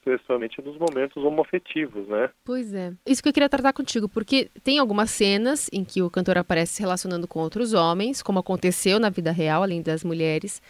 especialmente 0.00 0.62
nos 0.62 0.78
momentos 0.78 1.22
homoafetivos, 1.22 2.08
né? 2.08 2.30
Pois 2.44 2.72
é. 2.72 2.92
Isso 3.06 3.22
que 3.22 3.28
eu 3.28 3.32
queria 3.32 3.48
tratar 3.48 3.72
contigo, 3.72 4.08
porque 4.08 4.50
tem 4.64 4.78
algumas 4.78 5.10
cenas 5.10 5.68
em 5.72 5.84
que 5.84 6.02
o 6.02 6.10
cantor 6.10 6.38
aparece 6.38 6.74
se 6.74 6.80
relacionando 6.80 7.28
com 7.28 7.40
outros 7.40 7.74
homens, 7.74 8.22
como 8.22 8.38
aconteceu 8.38 8.98
na 8.98 9.10
vida 9.10 9.30
real, 9.30 9.62
além 9.62 9.82
das 9.82 10.02
mulheres. 10.02 10.62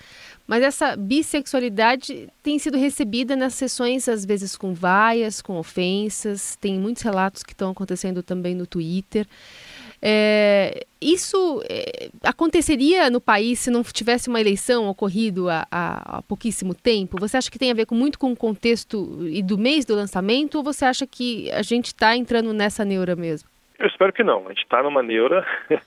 Mas 0.46 0.62
essa 0.62 0.96
bissexualidade 0.96 2.28
tem 2.42 2.58
sido 2.58 2.76
recebida 2.76 3.36
nas 3.36 3.54
sessões, 3.54 4.08
às 4.08 4.24
vezes 4.24 4.56
com 4.56 4.74
vaias, 4.74 5.40
com 5.40 5.56
ofensas. 5.56 6.56
Tem 6.56 6.78
muitos 6.78 7.02
relatos 7.02 7.42
que 7.42 7.52
estão 7.52 7.70
acontecendo 7.70 8.22
também 8.22 8.54
no 8.54 8.66
Twitter. 8.66 9.26
É, 10.02 10.86
isso 11.00 11.62
é, 11.68 12.08
aconteceria 12.24 13.10
no 13.10 13.20
país 13.20 13.58
se 13.58 13.70
não 13.70 13.82
tivesse 13.82 14.28
uma 14.28 14.40
eleição 14.40 14.88
ocorrido 14.88 15.50
há, 15.50 15.66
há, 15.70 16.22
pouquíssimo 16.22 16.74
tempo? 16.74 17.18
Você 17.20 17.36
acha 17.36 17.50
que 17.50 17.58
tem 17.58 17.70
a 17.70 17.74
ver 17.74 17.86
com, 17.86 17.94
muito 17.94 18.18
com 18.18 18.32
o 18.32 18.36
contexto 18.36 19.18
e 19.28 19.42
do 19.42 19.58
mês 19.58 19.84
do 19.84 19.94
lançamento 19.94 20.56
ou 20.56 20.64
você 20.64 20.84
acha 20.84 21.06
que 21.06 21.50
a 21.52 21.62
gente 21.62 21.86
está 21.86 22.16
entrando 22.16 22.52
nessa 22.52 22.84
neura 22.84 23.14
mesmo? 23.14 23.48
Eu 23.78 23.86
espero 23.86 24.12
que 24.12 24.22
não. 24.22 24.46
A 24.46 24.50
gente 24.50 24.62
está 24.62 24.82
numa 24.82 25.02
neura. 25.02 25.46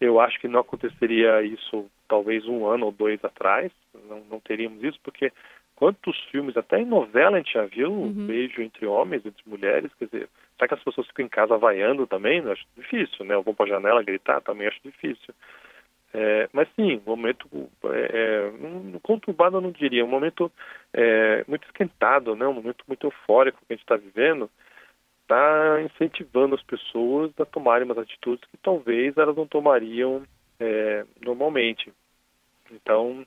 Eu 0.00 0.20
acho 0.20 0.38
que 0.40 0.48
não 0.48 0.60
aconteceria 0.60 1.42
isso 1.42 1.86
talvez 2.08 2.46
um 2.46 2.66
ano 2.66 2.86
ou 2.86 2.92
dois 2.92 3.24
atrás. 3.24 3.72
Não, 4.08 4.20
não 4.30 4.40
teríamos 4.40 4.82
isso 4.82 4.98
porque 5.02 5.32
quantos 5.76 6.18
filmes, 6.30 6.56
até 6.56 6.80
em 6.80 6.84
novela 6.86 7.36
a 7.36 7.38
gente 7.38 7.52
já 7.52 7.64
viu, 7.64 7.92
uhum. 7.92 8.26
beijo 8.26 8.60
entre 8.60 8.86
homens, 8.86 9.24
entre 9.24 9.42
mulheres, 9.46 9.90
quer 9.98 10.06
dizer, 10.06 10.28
será 10.56 10.68
que 10.68 10.74
as 10.74 10.82
pessoas 10.82 11.06
ficam 11.08 11.24
em 11.24 11.28
casa 11.28 11.56
vaiando 11.56 12.06
também? 12.06 12.38
Eu 12.40 12.52
acho 12.52 12.64
difícil, 12.76 13.24
né? 13.24 13.36
Ou 13.36 13.42
vão 13.42 13.54
para 13.54 13.66
a 13.66 13.68
janela 13.68 14.02
gritar, 14.02 14.40
também 14.40 14.66
acho 14.66 14.80
difícil. 14.82 15.34
É, 16.14 16.48
mas 16.52 16.66
sim, 16.74 16.96
um 17.06 17.10
momento 17.10 17.46
é, 17.84 18.50
é, 18.94 18.98
conturbado 19.02 19.58
eu 19.58 19.60
não 19.60 19.70
diria, 19.70 20.04
um 20.04 20.08
momento 20.08 20.50
é, 20.92 21.44
muito 21.46 21.66
esquentado, 21.66 22.34
né? 22.34 22.46
um 22.46 22.54
momento 22.54 22.84
muito 22.88 23.06
eufórico 23.06 23.58
que 23.58 23.72
a 23.72 23.76
gente 23.76 23.82
está 23.82 23.96
vivendo, 23.96 24.50
está 25.22 25.82
incentivando 25.82 26.54
as 26.54 26.62
pessoas 26.62 27.32
a 27.38 27.44
tomarem 27.44 27.84
umas 27.84 27.98
atitudes 27.98 28.48
que 28.48 28.56
talvez 28.56 29.14
elas 29.18 29.36
não 29.36 29.46
tomariam 29.46 30.22
é, 30.58 31.04
normalmente. 31.20 31.92
Então, 32.70 33.26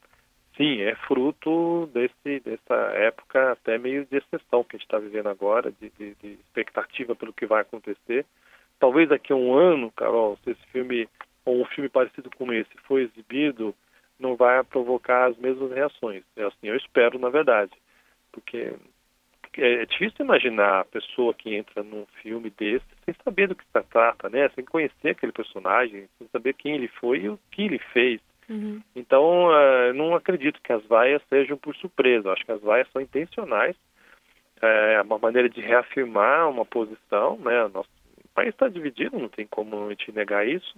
sim, 0.56 0.82
é 0.82 0.96
fruto 0.96 1.90
desse, 1.94 2.40
dessa 2.42 2.76
época 2.94 3.54
até 3.54 3.78
meio 3.78 4.06
de 4.06 4.18
exceção 4.18 4.64
que 4.64 4.76
a 4.76 4.80
gente 4.80 4.86
está 4.86 5.00
vivendo 5.00 5.30
agora, 5.30 5.72
de, 5.72 5.90
de, 5.92 6.16
de, 6.16 6.28
expectativa 6.34 7.16
pelo 7.16 7.34
que 7.34 7.46
vai 7.46 7.62
acontecer. 7.62 8.26
Talvez 8.80 9.10
daqui 9.10 9.34
a 9.34 9.36
um 9.36 9.54
ano, 9.54 9.92
Carol, 9.92 10.38
se 10.44 10.52
esse 10.52 10.66
filme, 10.68 11.08
ou 11.46 11.62
um 11.62 11.66
filme 11.66 11.90
parecido 11.90 12.30
com 12.32 12.52
esse, 12.54 12.70
for 12.84 13.00
exibido, 13.00 13.76
não 14.20 14.36
vai 14.36 14.64
provocar 14.64 15.30
as 15.30 15.38
mesmas 15.38 15.72
reações. 15.72 16.24
É 16.36 16.44
assim, 16.44 16.68
eu 16.68 16.76
espero, 16.76 17.18
na 17.18 17.30
verdade. 17.30 17.72
Porque 18.32 18.74
é 19.58 19.86
difícil 19.86 20.24
imaginar 20.24 20.82
a 20.82 20.86
pessoa 20.86 21.34
que 21.34 21.56
entra 21.56 21.84
num 21.84 22.06
filme 22.22 22.50
desse 22.50 22.86
sem 23.06 23.16
saber 23.24 23.48
do 23.48 23.56
que 23.56 23.64
se 23.64 23.84
trata, 23.90 24.30
né? 24.30 24.50
Sem 24.50 24.64
conhecer 24.64 25.10
aquele 25.10 25.32
personagem, 25.32 26.08
sem 26.18 26.28
saber 26.28 26.54
quem 26.54 26.76
ele 26.76 26.88
foi 26.88 27.20
e 27.20 27.30
o 27.30 27.40
que 27.52 27.64
ele 27.64 27.80
fez. 27.80 28.22
Uhum. 28.50 28.82
Então, 28.96 29.48
uh, 29.48 29.94
não 29.94 30.16
acredito 30.16 30.60
que 30.62 30.74
as 30.74 30.84
vaias 30.86 31.22
sejam 31.30 31.58
por 31.58 31.76
surpresa. 31.76 32.32
Acho 32.32 32.46
que 32.46 32.52
as 32.52 32.62
vaias 32.62 32.88
são 32.92 33.02
intencionais. 33.02 33.76
É 34.62 35.02
uma 35.02 35.18
maneira 35.18 35.48
de 35.48 35.62
reafirmar 35.62 36.50
uma 36.50 36.66
posição, 36.66 37.38
né? 37.38 37.70
Nosso 37.70 37.90
o 38.30 38.34
país 38.36 38.50
está 38.50 38.68
dividido, 38.68 39.18
não 39.18 39.28
tem 39.28 39.48
como 39.48 39.86
a 39.86 39.90
gente 39.90 40.12
negar 40.12 40.48
isso. 40.48 40.76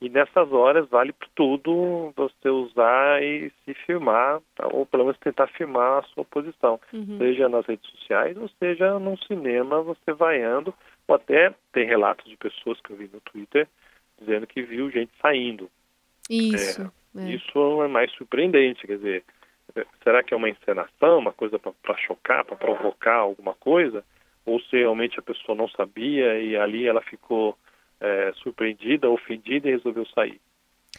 E 0.00 0.08
nessas 0.08 0.50
horas 0.50 0.88
vale 0.88 1.14
tudo 1.34 2.12
você 2.16 2.48
usar 2.48 3.22
e 3.22 3.50
se 3.64 3.74
firmar, 3.74 4.40
tá? 4.54 4.66
ou 4.68 4.86
pelo 4.86 5.04
menos 5.04 5.18
tentar 5.18 5.46
firmar 5.48 5.98
a 5.98 6.02
sua 6.08 6.24
posição, 6.24 6.80
uhum. 6.92 7.18
seja 7.18 7.48
nas 7.50 7.66
redes 7.66 7.88
sociais, 7.90 8.36
ou 8.36 8.48
seja 8.58 8.98
no 8.98 9.18
cinema, 9.24 9.82
você 9.82 10.12
vaiando, 10.12 10.72
ou 11.06 11.14
até 11.14 11.54
tem 11.72 11.86
relatos 11.86 12.30
de 12.30 12.36
pessoas 12.36 12.80
que 12.80 12.90
eu 12.90 12.96
vi 12.96 13.10
no 13.12 13.20
Twitter 13.20 13.68
dizendo 14.18 14.46
que 14.46 14.62
viu 14.62 14.90
gente 14.90 15.12
saindo. 15.20 15.70
Isso. 16.30 16.82
É, 16.82 16.99
é. 17.16 17.30
Isso 17.30 17.82
é 17.82 17.88
mais 17.88 18.10
surpreendente, 18.12 18.86
quer 18.86 18.96
dizer, 18.96 19.24
será 20.02 20.22
que 20.22 20.34
é 20.34 20.36
uma 20.36 20.48
encenação, 20.48 21.18
uma 21.18 21.32
coisa 21.32 21.58
para 21.58 21.96
chocar, 21.98 22.44
para 22.44 22.56
provocar 22.56 23.16
alguma 23.16 23.54
coisa? 23.54 24.04
Ou 24.46 24.60
se 24.60 24.76
realmente 24.76 25.18
a 25.18 25.22
pessoa 25.22 25.56
não 25.56 25.68
sabia 25.68 26.38
e 26.40 26.56
ali 26.56 26.86
ela 26.86 27.02
ficou 27.02 27.56
é, 28.00 28.32
surpreendida, 28.36 29.08
ofendida 29.08 29.68
e 29.68 29.72
resolveu 29.72 30.06
sair? 30.06 30.40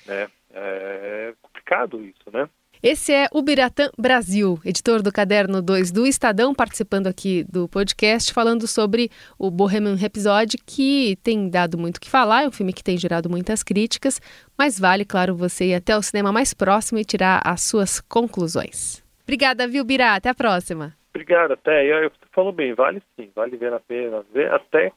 Né? 0.06 0.30
É 0.54 1.34
complicado 1.42 2.04
isso, 2.04 2.32
né? 2.32 2.50
Esse 2.84 3.14
é 3.14 3.28
o 3.32 3.44
Biratã 3.44 3.92
Brasil, 3.96 4.58
editor 4.66 5.04
do 5.04 5.14
Caderno 5.14 5.62
2 5.62 5.92
do 5.92 6.04
Estadão, 6.08 6.52
participando 6.52 7.06
aqui 7.06 7.44
do 7.44 7.70
podcast, 7.70 8.34
falando 8.34 8.66
sobre 8.66 9.12
o 9.38 9.52
Bohemian 9.52 9.94
Rhapsody, 9.94 10.58
que 10.66 11.16
tem 11.24 11.48
dado 11.48 11.78
muito 11.78 11.98
o 11.98 12.02
que 12.02 12.10
falar, 12.10 12.42
é 12.42 12.48
um 12.48 12.52
filme 12.52 12.74
que 12.74 12.84
tem 12.84 12.98
gerado 12.98 13.30
muitas 13.30 13.62
críticas, 13.62 14.20
mas 14.58 14.80
vale, 14.80 15.06
claro, 15.06 15.36
você 15.36 15.66
ir 15.66 15.76
até 15.76 15.96
o 15.96 16.02
cinema 16.02 16.32
mais 16.32 16.56
próximo 16.56 16.98
e 16.98 17.06
tirar 17.06 17.40
as 17.46 17.62
suas 17.62 18.02
conclusões. 18.02 19.04
Obrigada, 19.26 19.68
viu, 19.68 19.86
Birá? 19.86 20.16
Até 20.16 20.30
a 20.30 20.36
próxima. 20.36 20.92
Obrigado, 21.14 21.52
até. 21.52 21.86
Eu, 21.86 22.10
você 22.10 22.26
falou 22.32 22.52
bem, 22.52 22.74
vale 22.74 23.00
sim, 23.16 23.30
vale 23.36 23.58
ver 23.58 23.74
a 23.74 23.80
pena 23.80 24.26
ver, 24.34 24.52
até 24.52 24.92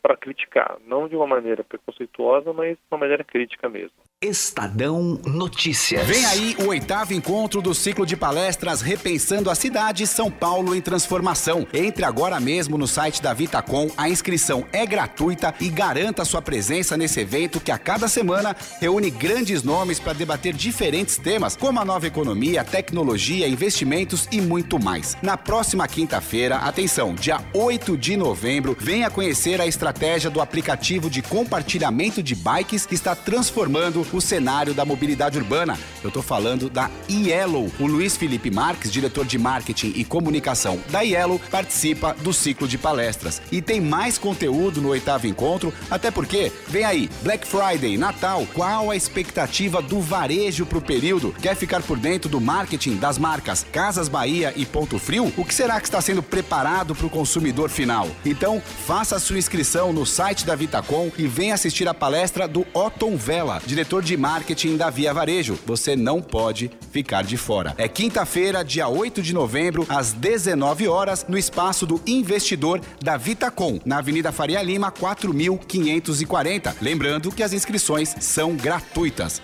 para 0.00 0.16
criticar, 0.16 0.78
não 0.86 1.06
de 1.06 1.14
uma 1.14 1.26
maneira 1.26 1.62
preconceituosa, 1.62 2.54
mas 2.54 2.70
de 2.70 2.82
uma 2.90 2.98
maneira 2.98 3.22
crítica 3.22 3.68
mesmo. 3.68 3.92
Estadão 4.22 5.18
Notícias. 5.26 6.06
Vem 6.06 6.24
aí 6.24 6.56
o 6.60 6.68
oitavo 6.68 7.12
encontro 7.12 7.60
do 7.60 7.74
ciclo 7.74 8.06
de 8.06 8.16
palestras 8.16 8.80
Repensando 8.80 9.50
a 9.50 9.54
Cidade 9.56 10.06
São 10.06 10.30
Paulo 10.30 10.76
em 10.76 10.80
Transformação. 10.80 11.66
Entre 11.74 12.04
agora 12.04 12.38
mesmo 12.38 12.78
no 12.78 12.86
site 12.86 13.20
da 13.20 13.34
Vitacom, 13.34 13.90
a 13.96 14.08
inscrição 14.08 14.64
é 14.72 14.86
gratuita 14.86 15.52
e 15.60 15.68
garanta 15.68 16.24
sua 16.24 16.40
presença 16.40 16.96
nesse 16.96 17.18
evento 17.18 17.58
que 17.58 17.72
a 17.72 17.78
cada 17.78 18.06
semana 18.06 18.54
reúne 18.80 19.10
grandes 19.10 19.64
nomes 19.64 19.98
para 19.98 20.12
debater 20.12 20.54
diferentes 20.54 21.16
temas, 21.16 21.56
como 21.56 21.80
a 21.80 21.84
nova 21.84 22.06
economia, 22.06 22.62
tecnologia, 22.62 23.48
investimentos 23.48 24.28
e 24.30 24.40
muito 24.40 24.78
mais. 24.78 25.16
Na 25.20 25.36
próxima 25.36 25.88
quinta-feira, 25.88 26.58
atenção, 26.58 27.12
dia 27.12 27.40
8 27.52 27.96
de 27.96 28.16
novembro, 28.16 28.76
venha 28.78 29.10
conhecer 29.10 29.60
a 29.60 29.66
estratégia 29.66 30.30
do 30.30 30.40
aplicativo 30.40 31.10
de 31.10 31.22
compartilhamento 31.22 32.22
de 32.22 32.36
bikes 32.36 32.86
que 32.86 32.94
está 32.94 33.16
transformando 33.16 34.11
o 34.12 34.20
cenário 34.20 34.74
da 34.74 34.84
mobilidade 34.84 35.38
urbana. 35.38 35.78
Eu 36.02 36.08
estou 36.08 36.22
falando 36.22 36.68
da 36.68 36.90
Yellow. 37.10 37.70
O 37.78 37.86
Luiz 37.86 38.16
Felipe 38.16 38.50
Marques, 38.50 38.92
diretor 38.92 39.24
de 39.24 39.38
marketing 39.38 39.92
e 39.96 40.04
comunicação 40.04 40.80
da 40.90 41.00
Yellow, 41.00 41.40
participa 41.50 42.14
do 42.20 42.32
ciclo 42.32 42.66
de 42.66 42.78
palestras. 42.78 43.40
E 43.50 43.62
tem 43.62 43.80
mais 43.80 44.18
conteúdo 44.18 44.80
no 44.80 44.88
oitavo 44.88 45.26
encontro, 45.26 45.72
até 45.90 46.10
porque, 46.10 46.52
vem 46.68 46.84
aí, 46.84 47.10
Black 47.22 47.46
Friday, 47.46 47.96
Natal, 47.96 48.46
qual 48.54 48.90
a 48.90 48.96
expectativa 48.96 49.80
do 49.80 50.00
varejo 50.00 50.66
para 50.66 50.78
o 50.78 50.82
período? 50.82 51.34
Quer 51.40 51.54
ficar 51.56 51.82
por 51.82 51.98
dentro 51.98 52.28
do 52.28 52.40
marketing 52.40 52.96
das 52.96 53.18
marcas 53.18 53.64
Casas 53.72 54.08
Bahia 54.08 54.52
e 54.56 54.66
Ponto 54.66 54.98
Frio? 54.98 55.32
O 55.36 55.44
que 55.44 55.54
será 55.54 55.80
que 55.80 55.86
está 55.86 56.00
sendo 56.00 56.22
preparado 56.22 56.94
para 56.94 57.06
o 57.06 57.10
consumidor 57.10 57.70
final? 57.70 58.08
Então, 58.24 58.60
faça 58.86 59.18
sua 59.18 59.38
inscrição 59.38 59.92
no 59.92 60.04
site 60.04 60.44
da 60.44 60.54
Vitacom 60.54 61.10
e 61.16 61.26
venha 61.26 61.54
assistir 61.54 61.88
a 61.88 61.94
palestra 61.94 62.48
do 62.48 62.66
Otton 62.74 63.16
Vela, 63.16 63.62
diretor 63.64 64.01
de 64.02 64.16
marketing 64.16 64.76
da 64.76 64.90
Via 64.90 65.14
Varejo. 65.14 65.58
Você 65.64 65.96
não 65.96 66.20
pode 66.20 66.70
ficar 66.90 67.22
de 67.22 67.36
fora. 67.36 67.74
É 67.78 67.88
quinta-feira, 67.88 68.64
dia 68.64 68.88
8 68.88 69.22
de 69.22 69.32
novembro, 69.32 69.86
às 69.88 70.12
19 70.12 70.88
horas, 70.88 71.24
no 71.28 71.38
espaço 71.38 71.86
do 71.86 72.00
investidor 72.06 72.80
da 73.02 73.16
Vitacom, 73.16 73.80
na 73.84 73.98
Avenida 73.98 74.32
Faria 74.32 74.62
Lima, 74.62 74.90
4540. 74.90 76.76
Lembrando 76.80 77.32
que 77.32 77.42
as 77.42 77.52
inscrições 77.52 78.14
são 78.20 78.54
gratuitas. 78.54 79.40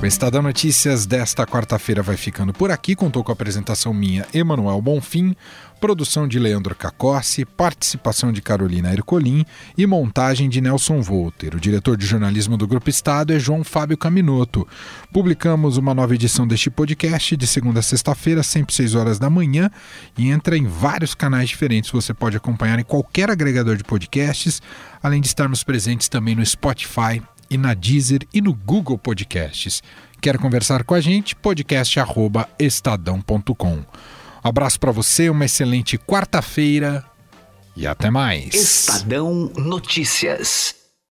O 0.00 0.06
Estadão 0.06 0.42
Notícias 0.42 1.06
desta 1.06 1.44
quarta-feira 1.44 2.04
vai 2.04 2.16
ficando 2.16 2.52
por 2.52 2.70
aqui. 2.70 2.94
Contou 2.94 3.24
com 3.24 3.32
a 3.32 3.34
apresentação 3.34 3.92
minha, 3.92 4.24
Emanuel 4.32 4.80
Bonfim, 4.80 5.34
produção 5.80 6.28
de 6.28 6.38
Leandro 6.38 6.72
Cacossi, 6.76 7.44
participação 7.44 8.32
de 8.32 8.40
Carolina 8.40 8.92
Ercolim 8.92 9.44
e 9.76 9.84
montagem 9.88 10.48
de 10.48 10.60
Nelson 10.60 11.02
Volter. 11.02 11.56
O 11.56 11.60
diretor 11.60 11.96
de 11.96 12.06
jornalismo 12.06 12.56
do 12.56 12.68
Grupo 12.68 12.88
Estado 12.88 13.32
é 13.32 13.40
João 13.40 13.64
Fábio 13.64 13.98
Caminoto. 13.98 14.68
Publicamos 15.12 15.76
uma 15.76 15.92
nova 15.92 16.14
edição 16.14 16.46
deste 16.46 16.70
podcast 16.70 17.36
de 17.36 17.46
segunda 17.48 17.80
a 17.80 17.82
sexta-feira, 17.82 18.44
sempre 18.44 18.72
6 18.72 18.94
horas 18.94 19.18
da 19.18 19.28
manhã, 19.28 19.68
e 20.16 20.30
entra 20.30 20.56
em 20.56 20.64
vários 20.64 21.12
canais 21.12 21.48
diferentes. 21.48 21.90
Você 21.90 22.14
pode 22.14 22.36
acompanhar 22.36 22.78
em 22.78 22.84
qualquer 22.84 23.32
agregador 23.32 23.76
de 23.76 23.82
podcasts, 23.82 24.62
além 25.02 25.20
de 25.20 25.26
estarmos 25.26 25.64
presentes 25.64 26.08
também 26.08 26.36
no 26.36 26.46
Spotify 26.46 27.20
e 27.50 27.58
na 27.58 27.74
Deezer 27.74 28.20
e 28.32 28.40
no 28.40 28.54
Google 28.54 28.96
Podcasts. 28.98 29.82
Quer 30.20 30.38
conversar 30.38 30.84
com 30.84 30.94
a 30.94 31.00
gente? 31.00 31.34
podcast@estadão.com. 31.36 33.84
abraço 34.42 34.80
para 34.80 34.92
você, 34.92 35.30
uma 35.30 35.44
excelente 35.44 35.96
quarta-feira 35.96 37.04
e 37.76 37.86
até 37.86 38.10
mais. 38.10 38.52
Estadão 38.54 39.52
Notícias. 39.56 40.74